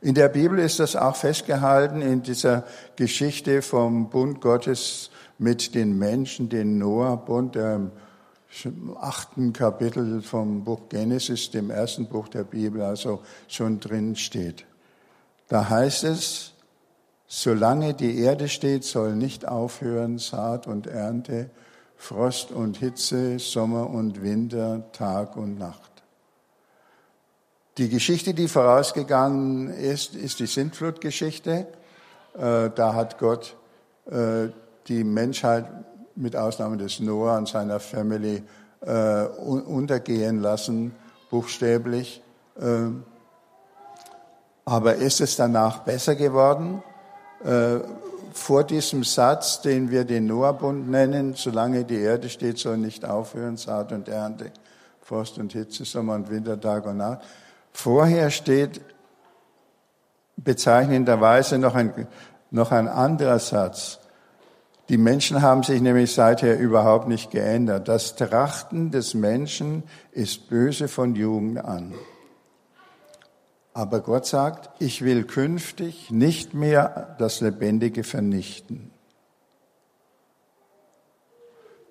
In 0.00 0.14
der 0.14 0.28
Bibel 0.28 0.60
ist 0.60 0.78
das 0.78 0.94
auch 0.94 1.16
festgehalten 1.16 2.02
in 2.02 2.22
dieser 2.22 2.64
Geschichte 2.94 3.62
vom 3.62 4.10
Bund 4.10 4.40
Gottes 4.40 5.10
mit 5.38 5.74
den 5.74 5.98
Menschen, 5.98 6.48
den 6.48 6.78
Noah-Bund, 6.78 7.56
der 7.56 7.90
im 8.64 8.96
achten 8.96 9.52
Kapitel 9.52 10.22
vom 10.22 10.64
Buch 10.64 10.88
Genesis, 10.88 11.50
dem 11.50 11.70
ersten 11.70 12.06
Buch 12.06 12.28
der 12.28 12.44
Bibel, 12.44 12.82
also 12.82 13.20
schon 13.48 13.80
drin 13.80 14.16
steht. 14.16 14.64
Da 15.48 15.68
heißt 15.68 16.04
es, 16.04 16.54
solange 17.28 17.94
die 17.94 18.18
Erde 18.18 18.48
steht, 18.48 18.84
soll 18.84 19.14
nicht 19.14 19.46
aufhören 19.46 20.18
Saat 20.18 20.66
und 20.66 20.86
Ernte, 20.86 21.50
Frost 21.96 22.50
und 22.50 22.78
Hitze, 22.78 23.38
Sommer 23.38 23.90
und 23.90 24.22
Winter, 24.22 24.90
Tag 24.92 25.36
und 25.36 25.58
Nacht. 25.58 25.88
Die 27.76 27.88
Geschichte, 27.88 28.34
die 28.34 28.48
vorausgegangen 28.48 29.68
ist, 29.68 30.16
ist 30.16 30.40
die 30.40 30.46
Sintflutgeschichte. 30.46 31.66
Äh, 32.36 32.70
da 32.74 32.94
hat 32.94 33.18
Gott 33.18 33.56
äh, 34.06 34.48
die 34.88 35.04
Menschheit 35.04 35.66
mit 36.16 36.34
Ausnahme 36.34 36.76
des 36.76 36.98
Noah 36.98 37.36
und 37.36 37.46
seiner 37.46 37.78
Family 37.78 38.42
äh, 38.80 39.24
untergehen 39.24 40.40
lassen, 40.40 40.94
buchstäblich. 41.30 42.22
Aber 44.64 44.94
ist 44.96 45.20
es 45.20 45.36
danach 45.36 45.80
besser 45.84 46.16
geworden? 46.16 46.82
Vor 48.32 48.64
diesem 48.64 49.04
Satz, 49.04 49.60
den 49.60 49.90
wir 49.90 50.04
den 50.04 50.26
Noahbund 50.26 50.90
nennen, 50.90 51.34
solange 51.34 51.84
die 51.84 52.00
Erde 52.00 52.28
steht, 52.28 52.58
soll 52.58 52.78
nicht 52.78 53.04
aufhören, 53.04 53.56
Saat 53.56 53.92
und 53.92 54.08
Ernte, 54.08 54.52
Frost 55.00 55.38
und 55.38 55.52
Hitze, 55.52 55.84
Sommer 55.84 56.14
und 56.14 56.30
Winter, 56.30 56.60
Tag 56.60 56.86
und 56.86 56.98
Nacht. 56.98 57.20
Vorher 57.72 58.30
steht 58.30 58.80
bezeichnenderweise 60.36 61.58
noch 61.58 61.74
ein, 61.74 62.06
noch 62.50 62.72
ein 62.72 62.88
anderer 62.88 63.38
Satz. 63.38 63.98
Die 64.88 64.98
Menschen 64.98 65.42
haben 65.42 65.62
sich 65.62 65.82
nämlich 65.82 66.14
seither 66.14 66.58
überhaupt 66.58 67.08
nicht 67.08 67.30
geändert. 67.30 67.88
Das 67.88 68.16
Trachten 68.16 68.90
des 68.90 69.12
Menschen 69.14 69.82
ist 70.12 70.48
böse 70.48 70.88
von 70.88 71.14
Jugend 71.14 71.62
an. 71.62 71.94
Aber 73.78 74.00
Gott 74.00 74.26
sagt, 74.26 74.70
ich 74.80 75.02
will 75.02 75.22
künftig 75.22 76.10
nicht 76.10 76.52
mehr 76.52 77.14
das 77.20 77.40
Lebendige 77.40 78.02
vernichten. 78.02 78.90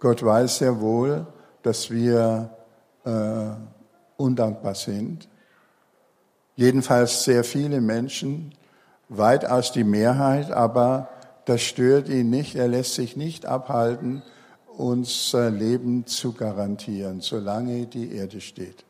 Gott 0.01 0.21
weiß 0.21 0.57
sehr 0.57 0.81
wohl, 0.81 1.27
dass 1.63 1.89
wir 1.89 2.49
äh, 3.05 3.51
undankbar 4.17 4.75
sind. 4.75 5.29
Jedenfalls 6.57 7.23
sehr 7.23 7.45
viele 7.45 7.79
Menschen, 7.79 8.53
weitaus 9.07 9.71
die 9.71 9.85
Mehrheit, 9.85 10.51
aber 10.51 11.07
das 11.45 11.61
stört 11.61 12.09
ihn 12.09 12.29
nicht. 12.29 12.55
Er 12.55 12.67
lässt 12.67 12.95
sich 12.95 13.15
nicht 13.15 13.45
abhalten, 13.45 14.23
unser 14.75 15.51
Leben 15.51 16.05
zu 16.05 16.33
garantieren, 16.33 17.21
solange 17.21 17.85
die 17.85 18.13
Erde 18.13 18.41
steht. 18.41 18.86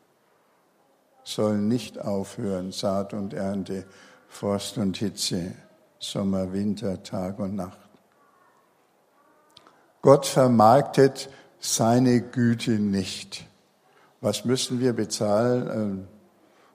Soll 1.28 1.58
nicht 1.58 2.00
aufhören, 2.00 2.72
Saat 2.72 3.14
und 3.14 3.34
Ernte, 3.34 3.84
Frost 4.30 4.78
und 4.78 4.96
Hitze, 4.96 5.52
Sommer, 6.00 6.54
Winter, 6.54 7.04
Tag 7.04 7.40
und 7.40 7.54
Nacht. 7.54 7.90
Gott 10.02 10.26
vermarktet 10.26 11.30
seine 11.60 12.22
Güte 12.22 12.80
nicht. 12.80 13.46
Was 14.22 14.46
müssen 14.46 14.80
wir 14.80 14.94
bezahlen? 14.94 15.70
Ähm, 15.70 16.08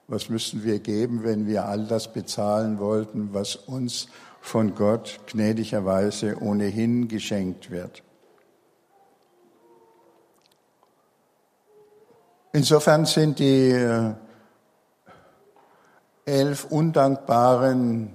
was 0.07 0.29
müssen 0.29 0.63
wir 0.63 0.77
geben, 0.77 1.23
wenn 1.23 1.47
wir 1.47 1.65
all 1.65 1.87
das 1.87 2.13
bezahlen 2.13 2.77
wollten, 2.77 3.33
was 3.33 3.55
uns 3.55 4.07
von 4.39 4.75
Gott 4.75 5.19
gnädigerweise 5.31 6.37
ohnehin 6.39 7.07
geschenkt 7.07 7.71
wird? 7.71 8.03
Insofern 12.51 13.07
sind 13.07 13.39
die 13.39 13.71
äh, 13.71 14.13
elf 16.25 16.65
undankbaren 16.65 18.13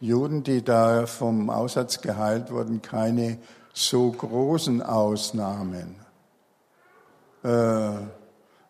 Juden, 0.00 0.42
die 0.42 0.62
da 0.62 1.06
vom 1.06 1.50
Aussatz 1.50 2.00
geheilt 2.00 2.50
wurden, 2.50 2.82
keine 2.82 3.38
so 3.72 4.10
großen 4.10 4.82
Ausnahmen. 4.82 5.96
Äh, 7.42 7.90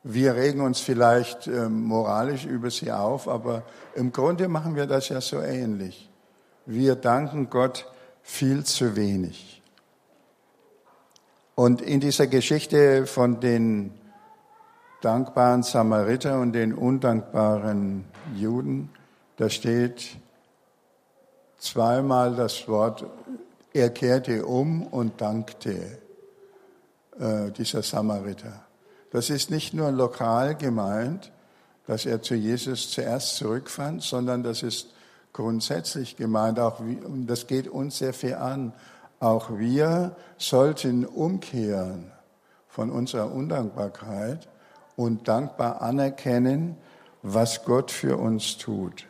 wir 0.03 0.35
regen 0.35 0.61
uns 0.61 0.81
vielleicht 0.81 1.47
äh, 1.47 1.69
moralisch 1.69 2.47
über 2.47 2.71
sie 2.71 2.91
auf, 2.91 3.29
aber 3.29 3.63
im 3.95 4.13
Grunde 4.13 4.49
machen 4.49 4.75
wir 4.75 4.87
das 4.87 5.09
ja 5.09 5.21
so 5.21 5.41
ähnlich. 5.41 6.11
Wir 6.67 6.95
danken 6.95 7.51
Gott 7.51 7.87
viel 8.23 8.65
zu 8.65 8.97
wenig. 8.97 9.63
Und 11.55 11.83
in 11.83 12.01
dieser 12.01 12.27
Geschichte 12.27 13.07
von 13.07 13.41
den 13.41 14.00
dankbaren 15.01 15.63
Samariter 15.63 16.41
und 16.41 16.53
den 16.53 16.75
undankbaren 16.75 18.05
Juden, 18.37 18.91
da 19.37 19.49
steht 19.49 20.17
zweimal 21.59 22.35
das 22.35 22.69
Wort, 22.69 23.05
er 23.73 23.91
kehrte 23.91 24.45
um 24.45 24.87
und 24.87 25.21
dankte, 25.21 25.99
äh, 27.19 27.51
dieser 27.51 27.83
Samariter. 27.83 28.65
Das 29.11 29.31
ist 29.31 29.51
nicht 29.51 29.75
nur 29.75 29.91
lokal 29.91 30.55
gemeint, 30.55 31.33
dass 31.87 32.07
er 32.07 32.23
zu 32.23 32.35
Jesus 32.35 32.91
zuerst 32.91 33.37
zurückfand, 33.37 34.03
sondern 34.03 34.43
das 34.43 34.63
ist 34.63 34.95
grundsätzlich 35.33 36.17
gemeint, 36.17 36.59
auch 36.59 36.85
wie, 36.85 36.97
und 36.97 37.27
das 37.27 37.47
geht 37.47 37.69
uns 37.69 37.99
sehr 37.99 38.13
viel 38.13 38.35
an. 38.35 38.73
Auch 39.19 39.59
wir 39.59 40.17
sollten 40.39 41.05
umkehren 41.05 42.11
von 42.69 42.91
unserer 42.91 43.33
Undankbarkeit 43.33 44.49
und 45.01 45.29
dankbar 45.29 45.83
anerkennen, 45.83 46.77
was 47.23 47.65
Gott 47.65 47.91
für 47.91 48.17
uns 48.17 48.59
tut. 48.59 49.07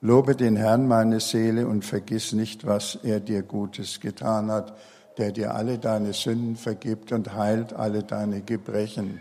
Lobe 0.00 0.34
den 0.34 0.56
Herrn, 0.56 0.88
meine 0.88 1.20
Seele, 1.20 1.66
und 1.66 1.84
vergiss 1.84 2.32
nicht, 2.32 2.66
was 2.66 2.98
er 3.02 3.20
dir 3.20 3.42
Gutes 3.42 4.00
getan 4.00 4.50
hat 4.50 4.74
der 5.20 5.32
dir 5.32 5.54
alle 5.54 5.78
deine 5.78 6.14
Sünden 6.14 6.56
vergibt 6.56 7.12
und 7.12 7.34
heilt 7.34 7.74
alle 7.74 8.02
deine 8.02 8.40
Gebrechen, 8.40 9.20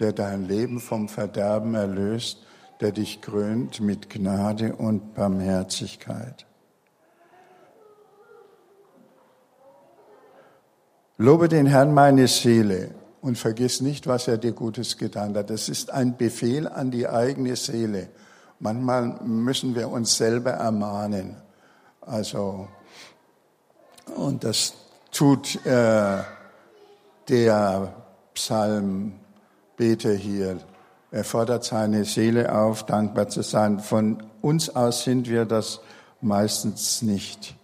der 0.00 0.12
dein 0.12 0.46
Leben 0.46 0.80
vom 0.80 1.08
Verderben 1.08 1.74
erlöst, 1.74 2.44
der 2.80 2.90
dich 2.90 3.20
krönt 3.20 3.80
mit 3.80 4.10
Gnade 4.10 4.74
und 4.74 5.14
Barmherzigkeit. 5.14 6.46
Lobe 11.16 11.48
den 11.48 11.66
Herrn 11.66 11.94
meine 11.94 12.26
Seele 12.26 12.90
und 13.20 13.38
vergiss 13.38 13.80
nicht, 13.80 14.06
was 14.06 14.28
er 14.28 14.38
dir 14.38 14.52
Gutes 14.52 14.98
getan 14.98 15.36
hat. 15.36 15.50
Das 15.50 15.68
ist 15.68 15.90
ein 15.90 16.16
Befehl 16.16 16.68
an 16.68 16.90
die 16.90 17.08
eigene 17.08 17.56
Seele. 17.56 18.08
Manchmal 18.58 19.18
müssen 19.24 19.74
wir 19.74 19.90
uns 19.90 20.16
selber 20.16 20.52
ermahnen. 20.52 21.36
Also, 22.00 22.68
und 24.14 24.44
das 24.44 24.74
tut 25.10 25.64
äh, 25.66 26.18
der 27.28 27.94
Psalmbeter 28.34 30.14
hier. 30.14 30.58
Er 31.10 31.24
fordert 31.24 31.64
seine 31.64 32.04
Seele 32.04 32.54
auf, 32.54 32.84
dankbar 32.84 33.28
zu 33.28 33.42
sein. 33.42 33.80
Von 33.80 34.22
uns 34.42 34.74
aus 34.74 35.04
sind 35.04 35.28
wir 35.28 35.44
das 35.44 35.80
meistens 36.20 37.02
nicht. 37.02 37.56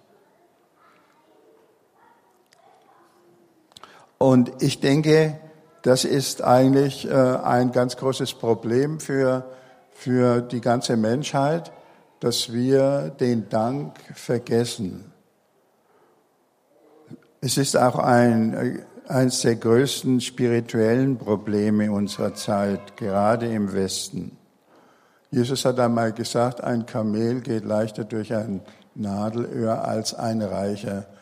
Und 4.23 4.63
ich 4.63 4.79
denke, 4.79 5.37
das 5.83 6.05
ist 6.05 6.45
eigentlich 6.45 7.11
äh, 7.11 7.13
ein 7.13 7.73
ganz 7.73 7.97
großes 7.97 8.35
Problem 8.35 9.01
für, 9.01 9.51
für 9.91 10.43
die 10.43 10.61
ganze 10.61 10.97
Menschheit, 10.97 11.73
dass 12.21 12.53
wir 12.53 13.11
den 13.19 13.49
Dank 13.49 13.97
vergessen. 14.15 15.13
Es 17.41 17.57
ist 17.57 17.77
auch 17.77 17.99
ein, 17.99 18.85
eines 19.09 19.41
der 19.41 19.57
größten 19.57 20.21
spirituellen 20.21 21.19
Probleme 21.19 21.91
unserer 21.91 22.33
Zeit, 22.33 22.97
gerade 22.97 23.53
im 23.53 23.73
Westen. 23.73 24.37
Jesus 25.33 25.65
hat 25.65 25.81
einmal 25.81 26.13
gesagt, 26.13 26.63
ein 26.63 26.87
Kamel 26.87 27.41
geht 27.41 27.65
leichter 27.65 28.05
durch 28.05 28.33
ein 28.33 28.61
Nadelöhr 28.95 29.85
als 29.85 30.15
ein 30.15 30.43
Reicher 30.43 30.99
äh, 30.99 31.22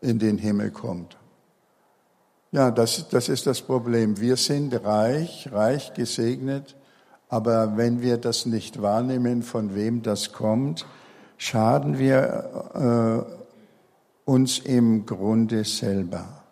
in 0.00 0.18
den 0.18 0.38
Himmel 0.38 0.70
kommt. 0.70 1.16
Ja, 2.52 2.70
das, 2.70 3.08
das 3.08 3.28
ist 3.28 3.46
das 3.46 3.60
Problem. 3.60 4.20
Wir 4.20 4.36
sind 4.36 4.72
reich, 4.84 5.50
reich 5.52 5.94
gesegnet, 5.94 6.76
aber 7.28 7.76
wenn 7.76 8.00
wir 8.00 8.18
das 8.18 8.46
nicht 8.46 8.80
wahrnehmen, 8.80 9.42
von 9.42 9.74
wem 9.74 10.02
das 10.02 10.32
kommt, 10.32 10.86
schaden 11.36 11.98
wir 11.98 13.26
äh, 14.26 14.30
uns 14.30 14.58
im 14.60 15.06
Grunde 15.06 15.64
selber. 15.64 16.44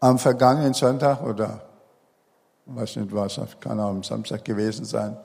Am 0.00 0.18
vergangenen 0.18 0.74
Sonntag 0.74 1.22
oder 1.22 1.62
weiß 2.66 2.96
nicht 2.96 3.14
was, 3.14 3.40
kann 3.60 3.80
auch 3.80 3.90
am 3.90 4.02
Samstag 4.02 4.44
gewesen 4.44 4.84
sein, 4.84 5.16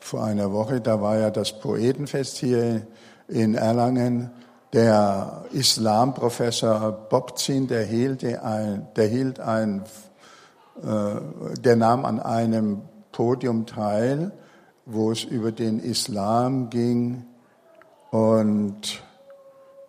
vor 0.00 0.24
einer 0.24 0.52
Woche, 0.52 0.80
da 0.80 1.00
war 1.00 1.18
ja 1.18 1.30
das 1.30 1.58
Poetenfest 1.58 2.36
hier 2.36 2.86
in 3.28 3.54
Erlangen. 3.54 4.30
Der 4.72 5.44
Islamprofessor 5.52 6.90
Bobzin, 7.08 7.68
der 7.68 7.84
hielt 7.84 8.24
ein, 8.24 8.88
der 8.96 9.06
hielt 9.06 9.38
ein, 9.38 9.84
äh, 10.82 11.60
der 11.60 11.76
nahm 11.76 12.04
an 12.04 12.18
einem 12.20 12.82
Podium 13.12 13.66
teil 13.66 14.32
wo 14.86 15.10
es 15.12 15.24
über 15.24 15.52
den 15.52 15.78
Islam 15.78 16.70
ging. 16.70 17.24
Und 18.10 19.02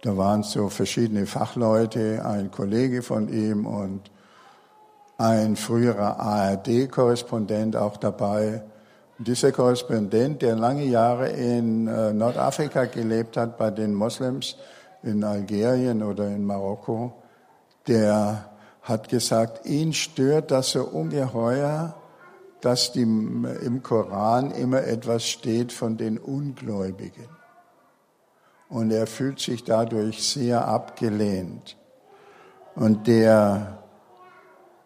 da 0.01 0.17
waren 0.17 0.43
so 0.43 0.69
verschiedene 0.69 1.25
Fachleute, 1.25 2.23
ein 2.25 2.51
Kollege 2.51 3.01
von 3.01 3.29
ihm 3.29 3.65
und 3.65 4.11
ein 5.17 5.55
früherer 5.55 6.19
ARD-Korrespondent 6.19 7.75
auch 7.75 7.97
dabei. 7.97 8.63
Dieser 9.17 9.53
Korrespondent, 9.53 10.41
der 10.41 10.55
lange 10.55 10.83
Jahre 10.83 11.29
in 11.29 11.87
äh, 11.87 12.11
Nordafrika 12.11 12.83
gelebt 12.85 13.37
hat, 13.37 13.57
bei 13.57 13.71
den 13.71 13.93
Moslems 13.93 14.57
in 15.03 15.23
Algerien 15.23 16.03
oder 16.03 16.27
in 16.27 16.43
Marokko, 16.43 17.13
der 17.87 18.49
hat 18.81 19.07
gesagt, 19.07 19.65
ihn 19.65 19.93
stört 19.93 20.51
das 20.51 20.71
so 20.71 20.83
ungeheuer, 20.83 21.95
dass 22.59 22.91
die, 22.91 23.03
im 23.03 23.81
Koran 23.83 24.51
immer 24.51 24.83
etwas 24.83 25.25
steht 25.25 25.71
von 25.71 25.95
den 25.95 26.17
Ungläubigen. 26.17 27.29
Und 28.67 28.91
er 28.91 29.07
fühlt 29.07 29.39
sich 29.39 29.63
dadurch 29.63 30.27
sehr 30.27 30.67
abgelehnt. 30.67 31.77
Und 32.75 33.07
der 33.07 33.77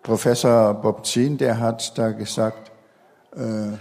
Professor 0.03 0.75
Bobzin, 0.75 1.37
der 1.37 1.59
hat 1.59 1.97
da 1.97 2.11
gesagt, 2.11 2.71
äh, 3.35 3.77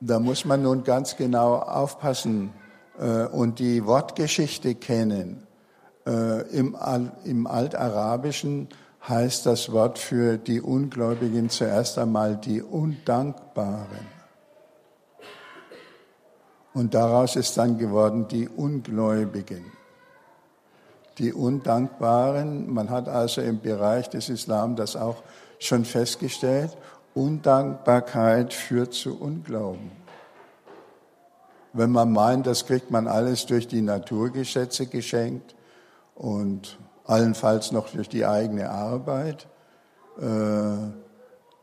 da 0.00 0.18
muss 0.18 0.44
man 0.44 0.62
nun 0.62 0.84
ganz 0.84 1.16
genau 1.16 1.56
aufpassen 1.56 2.52
äh, 2.98 3.26
und 3.26 3.58
die 3.58 3.84
Wortgeschichte 3.86 4.74
kennen. 4.74 5.46
Äh, 6.06 6.42
im, 6.56 6.76
Im 7.24 7.46
Altarabischen 7.46 8.68
heißt 9.08 9.46
das 9.46 9.72
Wort 9.72 9.98
für 9.98 10.36
die 10.36 10.60
Ungläubigen 10.60 11.48
zuerst 11.48 11.98
einmal 11.98 12.36
die 12.36 12.62
Undankbaren. 12.62 14.16
Und 16.74 16.94
daraus 16.94 17.36
ist 17.36 17.56
dann 17.56 17.78
geworden 17.78 18.28
die 18.28 18.48
Ungläubigen. 18.48 19.72
Die 21.18 21.32
Undankbaren, 21.32 22.70
man 22.70 22.90
hat 22.90 23.08
also 23.08 23.40
im 23.40 23.60
Bereich 23.60 24.10
des 24.10 24.28
Islam 24.28 24.76
das 24.76 24.96
auch 24.96 25.22
schon 25.58 25.86
festgestellt, 25.86 26.76
Undankbarkeit 27.16 28.52
führt 28.52 28.92
zu 28.92 29.18
Unglauben. 29.18 29.90
Wenn 31.72 31.90
man 31.90 32.12
meint, 32.12 32.46
das 32.46 32.66
kriegt 32.66 32.90
man 32.90 33.08
alles 33.08 33.46
durch 33.46 33.66
die 33.66 33.80
Naturgesetze 33.80 34.86
geschenkt 34.86 35.54
und 36.14 36.78
allenfalls 37.04 37.72
noch 37.72 37.88
durch 37.88 38.10
die 38.10 38.26
eigene 38.26 38.68
Arbeit, 38.68 39.46
äh, 40.18 40.92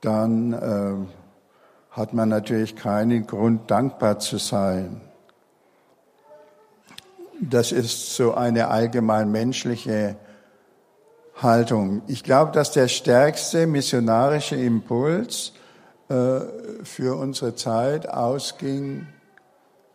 dann 0.02 0.54
äh, 0.54 1.08
hat 1.92 2.14
man 2.14 2.30
natürlich 2.30 2.76
keinen 2.76 3.28
Grund, 3.28 3.70
dankbar 3.70 4.18
zu 4.18 4.38
sein. 4.38 5.02
Das 7.40 7.72
ist 7.72 8.16
so 8.16 8.34
eine 8.34 8.70
allgemein 8.70 9.32
menschliche 9.32 10.16
Haltung. 11.36 12.04
Ich 12.08 12.24
glaube, 12.24 12.52
dass 12.52 12.72
der 12.72 12.88
stärkste 12.88 13.68
missionarische 13.68 14.56
Impuls 14.56 15.54
äh, 16.10 16.42
für 16.84 17.18
unsere 17.18 17.56
Zeit 17.56 18.10
ausging 18.10 19.08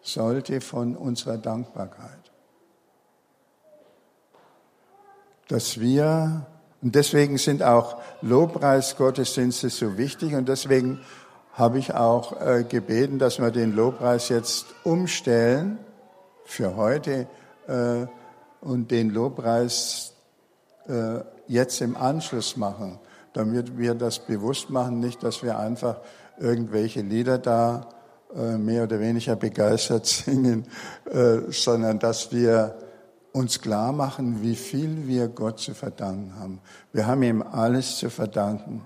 sollte 0.02 0.60
von 0.60 0.96
unserer 0.96 1.38
Dankbarkeit. 1.38 2.10
Dass 5.48 5.80
wir, 5.80 6.46
und 6.82 6.94
deswegen 6.94 7.38
sind 7.38 7.62
auch 7.62 8.00
Lobpreisgottesdienste 8.20 9.70
so 9.70 9.96
wichtig 9.96 10.34
und 10.34 10.48
deswegen 10.48 11.00
habe 11.52 11.78
ich 11.78 11.94
auch 11.94 12.40
äh, 12.40 12.64
gebeten, 12.64 13.18
dass 13.18 13.38
wir 13.38 13.50
den 13.50 13.74
Lobpreis 13.74 14.28
jetzt 14.28 14.66
umstellen 14.84 15.78
für 16.44 16.76
heute 16.76 17.26
äh, 17.66 18.06
und 18.60 18.90
den 18.90 19.10
Lobpreis 19.10 20.14
äh, 20.88 21.20
jetzt 21.46 21.80
im 21.80 21.96
Anschluss 21.96 22.56
machen, 22.56 22.98
damit 23.32 23.78
wir 23.78 23.94
das 23.94 24.18
bewusst 24.18 24.70
machen, 24.70 25.00
nicht, 25.00 25.22
dass 25.22 25.42
wir 25.42 25.58
einfach 25.58 26.00
irgendwelche 26.38 27.00
Lieder 27.00 27.38
da 27.38 27.88
äh, 28.34 28.58
mehr 28.58 28.84
oder 28.84 29.00
weniger 29.00 29.36
begeistert 29.36 30.06
singen, 30.06 30.66
äh, 31.10 31.50
sondern 31.50 31.98
dass 31.98 32.32
wir 32.32 32.76
uns 33.32 33.60
klar 33.60 33.92
machen, 33.92 34.42
wie 34.42 34.56
viel 34.56 35.06
wir 35.06 35.28
Gott 35.28 35.60
zu 35.60 35.74
verdanken 35.74 36.34
haben. 36.38 36.60
Wir 36.92 37.06
haben 37.06 37.22
ihm 37.22 37.42
alles 37.42 37.98
zu 37.98 38.10
verdanken. 38.10 38.82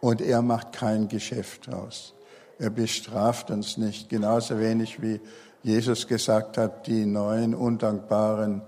Und 0.00 0.20
er 0.20 0.42
macht 0.42 0.72
kein 0.72 1.06
Geschäft 1.06 1.68
draus. 1.68 2.14
Er 2.58 2.70
bestraft 2.70 3.50
uns 3.52 3.76
nicht. 3.76 4.08
Genauso 4.08 4.58
wenig 4.58 5.00
wie 5.00 5.20
Jesus 5.62 6.08
gesagt 6.08 6.58
hat, 6.58 6.88
die 6.88 7.06
neuen, 7.06 7.54
undankbaren 7.54 8.62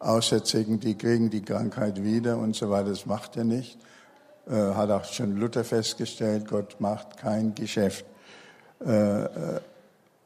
Aussätzigen, 0.00 0.80
die 0.80 0.96
kriegen 0.96 1.30
die 1.30 1.42
Krankheit 1.42 2.02
wieder 2.02 2.38
und 2.38 2.56
so 2.56 2.70
weiter. 2.70 2.88
Das 2.88 3.06
macht 3.06 3.36
er 3.36 3.44
nicht. 3.44 3.78
Äh, 4.48 4.54
hat 4.54 4.90
auch 4.90 5.04
schon 5.04 5.36
Luther 5.36 5.62
festgestellt, 5.62 6.48
Gott 6.48 6.80
macht 6.80 7.18
kein 7.18 7.54
Geschäft 7.54 8.04
äh, 8.84 9.24
äh 9.24 9.60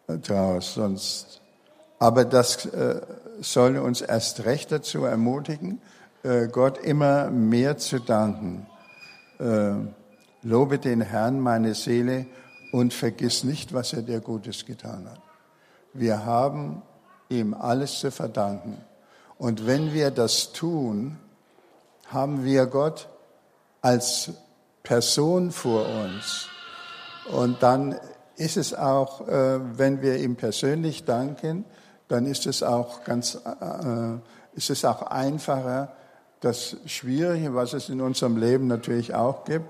draus. 0.07 0.75
Sonst. 0.75 1.41
Aber 1.99 2.25
das 2.25 2.67
äh, 2.67 3.01
soll 3.41 3.79
uns 3.79 4.01
erst 4.01 4.45
recht 4.45 4.71
dazu 4.71 5.05
ermutigen, 5.05 5.81
äh, 6.23 6.47
Gott 6.49 6.79
immer 6.79 7.31
mehr 7.31 7.77
zu 7.77 7.99
danken. 7.99 8.67
Äh, 9.39 9.73
Lobe 10.43 10.79
den 10.79 11.01
Herrn, 11.01 11.41
meine 11.41 11.75
Seele, 11.75 12.27
und 12.73 12.93
vergiss 12.93 13.45
nicht, 13.45 13.73
was 13.73 13.93
er 13.93 14.03
dir 14.03 14.21
Gutes 14.21 14.67
getan 14.67 15.09
hat. 15.11 15.21
Wir 15.93 16.27
haben 16.27 16.83
ihm 17.29 17.55
alles 17.55 18.01
zu 18.01 18.11
verdanken. 18.11 18.77
Und 19.45 19.67
wenn 19.67 19.93
wir 19.93 20.11
das 20.11 20.55
tun, 20.55 21.19
haben 22.07 22.47
wir 22.47 22.65
Gott 22.65 23.11
als 23.83 24.31
Person 24.83 25.51
vor 25.51 25.85
uns. 25.87 26.49
Und 27.31 27.63
dann 27.63 27.95
ist 28.37 28.57
es 28.57 28.73
auch, 28.73 29.29
äh, 29.29 29.61
wenn 29.79 30.01
wir 30.01 30.17
ihm 30.17 30.37
persönlich 30.37 31.05
danken, 31.05 31.67
dann 32.09 32.25
ist 32.25 32.47
es 32.47 32.63
auch 32.63 33.05
ganz, 33.05 33.35
äh, 33.35 34.15
ist 34.55 34.71
es 34.71 34.83
auch 34.87 35.03
einfacher, 35.03 35.93
das 36.41 36.79
Schwierige, 36.87 37.55
was 37.55 37.75
es 37.75 37.91
in 37.91 38.01
unserem 38.01 38.39
Leben 38.39 38.67
natürlich 38.67 39.15
auch 39.15 39.45
gibt, 39.45 39.67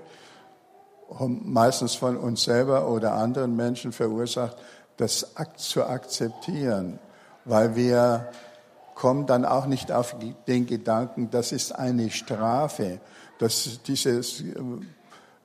meistens 1.19 1.95
von 1.95 2.15
uns 2.15 2.45
selber 2.45 2.87
oder 2.87 3.15
anderen 3.15 3.57
Menschen 3.57 3.91
verursacht, 3.91 4.55
das 4.95 5.35
zu 5.57 5.83
akzeptieren, 5.83 6.97
weil 7.43 7.75
wir 7.75 8.29
kommen 8.95 9.27
dann 9.27 9.45
auch 9.45 9.67
nicht 9.67 9.91
auf 9.91 10.15
den 10.47 10.65
Gedanken, 10.65 11.29
das 11.29 11.51
ist 11.51 11.73
eine 11.73 12.09
Strafe, 12.09 12.99
dass 13.37 13.81
dieses, 13.85 14.43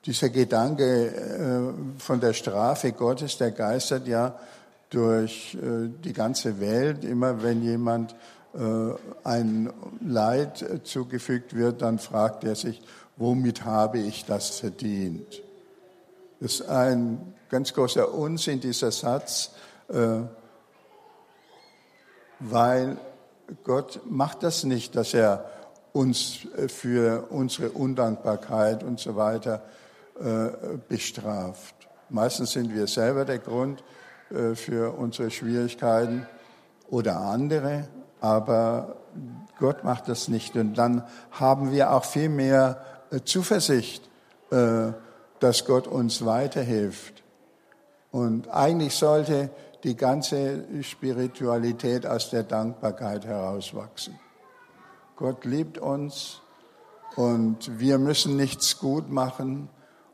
dieser 0.06 0.28
Gedanke 0.30 1.08
äh, 1.08 2.00
von 2.00 2.20
der 2.20 2.32
Strafe 2.32 2.92
Gottes, 2.92 3.36
der 3.36 3.50
geistert 3.50 4.06
ja 4.06 4.38
durch 4.88 5.56
äh, 5.56 5.88
die 6.02 6.12
ganze 6.12 6.60
Welt. 6.60 7.04
Immer 7.04 7.42
wenn 7.42 7.62
jemand 7.62 8.14
äh, 8.54 8.94
ein 9.24 9.72
Leid 10.00 10.64
zugefügt 10.84 11.54
wird, 11.54 11.82
dann 11.82 11.98
fragt 11.98 12.44
er 12.44 12.54
sich, 12.54 12.80
womit 13.16 13.64
habe 13.64 13.98
ich 13.98 14.24
das 14.24 14.60
verdient? 14.60 15.42
Das 16.40 16.60
ist 16.60 16.68
ein 16.68 17.34
ganz 17.50 17.74
großer 17.74 18.14
Unsinn, 18.14 18.60
dieser 18.60 18.90
Satz, 18.92 19.50
weil 22.38 22.96
Gott 23.64 24.00
macht 24.08 24.42
das 24.42 24.64
nicht, 24.64 24.96
dass 24.96 25.14
er 25.14 25.44
uns 25.92 26.46
äh, 26.56 26.68
für 26.68 27.26
unsere 27.30 27.70
Undankbarkeit 27.70 28.82
und 28.84 29.00
so 29.00 29.16
weiter 29.16 29.62
äh, 30.18 30.76
bestraft. 30.88 31.74
Meistens 32.08 32.52
sind 32.52 32.74
wir 32.74 32.86
selber 32.86 33.24
der 33.24 33.38
Grund 33.38 33.84
für 34.54 34.96
unsere 34.96 35.28
Schwierigkeiten 35.30 36.24
oder 36.88 37.16
andere, 37.18 37.88
aber 38.20 38.96
Gott 39.58 39.82
macht 39.82 40.08
das 40.08 40.28
nicht. 40.28 40.54
Und 40.54 40.74
dann 40.74 41.04
haben 41.32 41.72
wir 41.72 41.92
auch 41.92 42.04
viel 42.04 42.28
mehr 42.28 42.84
Zuversicht, 43.24 44.08
dass 44.48 45.64
Gott 45.66 45.88
uns 45.88 46.24
weiterhilft. 46.24 47.24
Und 48.12 48.48
eigentlich 48.48 48.94
sollte 48.94 49.50
die 49.84 49.96
ganze 49.96 50.82
Spiritualität 50.82 52.06
aus 52.06 52.30
der 52.30 52.42
Dankbarkeit 52.42 53.24
herauswachsen. 53.24 54.18
Gott 55.16 55.44
liebt 55.44 55.78
uns 55.78 56.40
und 57.16 57.78
wir 57.78 57.98
müssen 57.98 58.36
nichts 58.36 58.78
gut 58.78 59.10
machen 59.10 59.68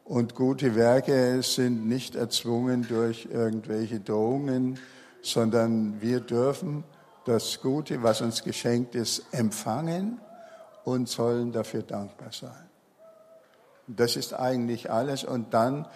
und 0.04 0.34
gute 0.34 0.76
Werke 0.76 1.42
sind 1.42 1.86
nicht 1.86 2.14
erzwungen 2.14 2.86
durch 2.88 3.28
irgendwelche 3.30 4.00
Drohungen, 4.00 4.78
sondern 5.20 6.00
wir 6.00 6.20
dürfen 6.20 6.84
das 7.24 7.60
Gute, 7.60 8.02
was 8.04 8.20
uns 8.20 8.44
geschenkt 8.44 8.94
ist, 8.94 9.26
empfangen 9.32 10.20
und 10.84 11.08
sollen 11.08 11.50
dafür 11.50 11.82
dankbar 11.82 12.30
sein. 12.32 12.70
Das 13.88 14.16
ist 14.16 14.32
eigentlich 14.32 14.90
alles. 14.90 15.24
Und 15.24 15.52
dann 15.52 15.86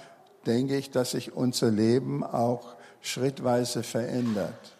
denke 0.46 0.76
ich, 0.76 0.90
dass 0.90 1.12
sich 1.12 1.32
unser 1.32 1.70
Leben 1.70 2.24
auch 2.24 2.76
schrittweise 3.00 3.82
verändert. 3.82 4.76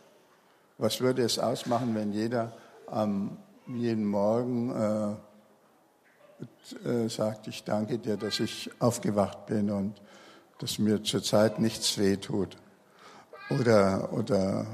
Was 0.79 1.01
würde 1.01 1.23
es 1.23 1.39
ausmachen, 1.39 1.95
wenn 1.95 2.13
jeder 2.13 2.53
ähm, 2.93 3.37
jeden 3.67 4.05
Morgen 4.05 4.71
äh, 6.85 6.89
äh, 6.89 7.09
sagt, 7.09 7.49
ich 7.49 7.65
danke 7.65 7.99
dir, 7.99 8.17
dass 8.17 8.41
ich 8.41 8.71
aufgewacht 8.79 9.47
bin 9.47 9.71
und 9.71 10.01
dass 10.59 10.79
mir 10.79 11.03
zurzeit 11.03 11.59
nichts 11.59 11.99
wehtut. 11.99 12.57
Oder, 13.51 14.13
oder 14.13 14.67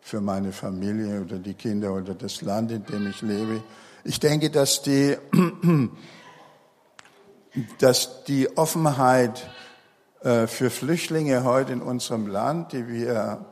für 0.00 0.20
meine 0.20 0.52
Familie 0.52 1.22
oder 1.22 1.38
die 1.38 1.54
Kinder 1.54 1.92
oder 1.94 2.14
das 2.14 2.42
Land, 2.42 2.70
in 2.70 2.84
dem 2.84 3.08
ich 3.08 3.22
lebe. 3.22 3.62
Ich 4.04 4.20
denke, 4.20 4.50
dass 4.50 4.82
die 4.82 5.16
dass 7.78 8.24
die 8.24 8.56
Offenheit 8.56 9.48
für 10.22 10.70
Flüchtlinge 10.70 11.44
heute 11.44 11.72
in 11.72 11.82
unserem 11.82 12.26
Land, 12.26 12.72
die 12.72 12.88
wir 12.88 13.44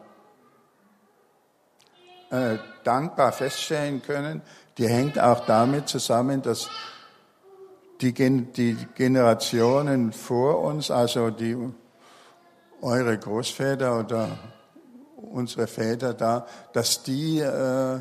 äh, 2.30 2.58
dankbar 2.82 3.32
feststellen 3.32 4.02
können, 4.02 4.42
die 4.78 4.88
hängt 4.88 5.20
auch 5.20 5.46
damit 5.46 5.88
zusammen, 5.88 6.42
dass 6.42 6.68
die, 8.00 8.12
die 8.12 8.76
Generationen 8.94 10.12
vor 10.12 10.60
uns, 10.60 10.90
also 10.90 11.30
die, 11.30 11.56
eure 12.84 13.16
Großväter 13.16 13.98
oder 13.98 14.28
unsere 15.16 15.66
Väter 15.66 16.12
da, 16.12 16.46
dass 16.72 17.02
die 17.02 17.38
äh, 17.40 18.00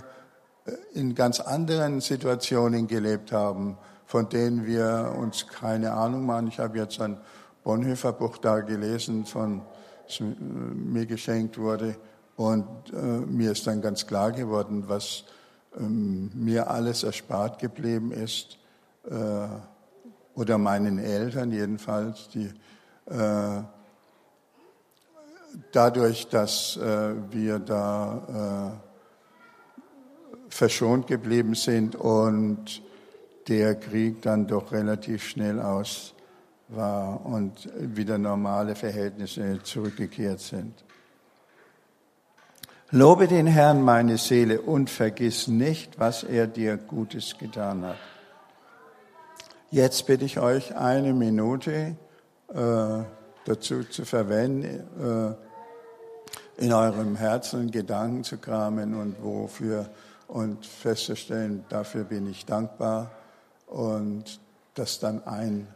in 0.94 1.16
ganz 1.16 1.40
anderen 1.40 2.02
Situationen 2.02 2.88
gelebt 2.88 3.32
haben, 3.32 3.78
von 4.06 4.30
denen 4.30 4.66
wir 4.66 5.16
uns 5.18 5.48
keine 5.48 5.94
Ahnung 5.94 6.26
machen. 6.26 6.48
Ich 6.48 6.60
habe 6.60 6.78
jetzt 6.78 7.00
ein 7.02 7.18
Bonhoeffer 7.64 8.14
Buch 8.14 8.38
da 8.38 8.60
gelesen, 8.60 9.26
von 9.26 9.62
das 10.06 10.20
mir 10.20 11.06
geschenkt 11.06 11.58
wurde, 11.58 11.96
und 12.36 12.68
äh, 12.92 12.96
mir 12.96 13.52
ist 13.52 13.68
dann 13.68 13.82
ganz 13.82 14.08
klar 14.08 14.32
geworden, 14.32 14.86
was 14.88 15.24
ähm, 15.78 16.32
mir 16.34 16.70
alles 16.70 17.04
erspart 17.04 17.60
geblieben 17.60 18.12
ist, 18.12 18.58
äh, 19.10 19.48
oder 20.36 20.58
meinen 20.58 20.98
Eltern 20.98 21.52
jedenfalls, 21.52 22.28
die 22.30 22.50
äh, 23.06 23.62
dadurch, 25.72 26.28
dass 26.30 26.78
äh, 26.78 27.14
wir 27.30 27.60
da 27.60 28.74
äh, 28.74 30.50
verschont 30.50 31.06
geblieben 31.08 31.54
sind 31.54 31.96
und 31.96 32.82
der 33.48 33.76
Krieg 33.76 34.22
dann 34.22 34.48
doch 34.48 34.72
relativ 34.72 35.24
schnell 35.24 35.60
aus 35.60 36.13
war 36.76 37.26
und 37.26 37.70
wieder 37.76 38.18
normale 38.18 38.76
Verhältnisse 38.76 39.62
zurückgekehrt 39.64 40.40
sind. 40.40 40.84
Lobe 42.92 43.28
den 43.28 43.48
Herrn, 43.48 43.82
meine 43.82 44.18
Seele, 44.18 44.62
und 44.62 44.90
vergiss 44.90 45.48
nicht, 45.48 46.00
was 46.00 46.24
er 46.24 46.46
dir 46.46 46.78
Gutes 46.78 47.38
getan 47.40 47.84
hat. 47.84 47.98
Jetzt 49.72 50.06
bitte 50.06 50.26
ich 50.26 50.40
euch 50.40 50.76
eine 50.76 51.14
Minute 51.14 51.96
äh, 52.54 53.04
dazu 53.46 53.84
zu 53.84 54.06
verwenden, 54.06 55.38
äh, 56.60 56.64
in 56.64 56.72
eurem 56.72 57.16
Herzen 57.16 57.72
Gedanken 57.72 58.24
zu 58.24 58.38
kramen 58.38 58.94
und 58.94 59.24
wofür 59.24 59.90
und 60.28 60.66
festzustellen, 60.66 61.66
dafür 61.70 62.04
bin 62.04 62.30
ich 62.30 62.46
dankbar 62.46 63.12
und 63.68 64.40
das 64.76 65.00
dann 65.00 65.26
ein, 65.26 65.68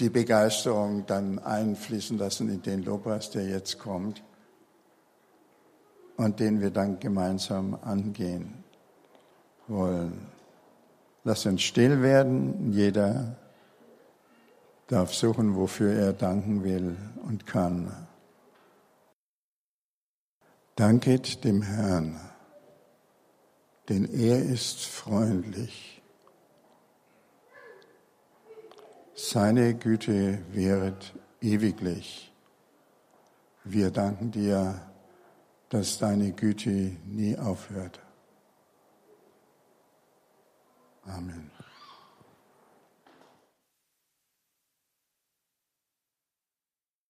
die 0.00 0.10
Begeisterung 0.10 1.06
dann 1.06 1.38
einfließen 1.38 2.18
lassen 2.18 2.48
in 2.48 2.62
den 2.62 2.84
Lobpreis, 2.84 3.30
der 3.30 3.46
jetzt 3.46 3.78
kommt 3.78 4.22
und 6.16 6.40
den 6.40 6.60
wir 6.60 6.70
dann 6.70 7.00
gemeinsam 7.00 7.78
angehen 7.82 8.64
wollen. 9.66 10.26
Lass 11.24 11.46
uns 11.46 11.62
still 11.62 12.02
werden. 12.02 12.72
Jeder 12.72 13.36
darf 14.86 15.14
suchen, 15.14 15.56
wofür 15.56 15.92
er 15.92 16.12
danken 16.12 16.64
will 16.64 16.96
und 17.26 17.46
kann. 17.46 17.92
Danket 20.76 21.44
dem 21.44 21.62
Herrn, 21.62 22.20
denn 23.88 24.04
er 24.04 24.40
ist 24.42 24.84
freundlich. 24.84 25.97
Seine 29.20 29.74
Güte 29.74 30.38
währet 30.52 31.12
ewiglich. 31.40 32.32
Wir 33.64 33.90
danken 33.90 34.30
dir, 34.30 34.80
dass 35.70 35.98
deine 35.98 36.30
Güte 36.30 36.92
nie 37.04 37.36
aufhört. 37.36 37.98
Amen. 41.04 41.50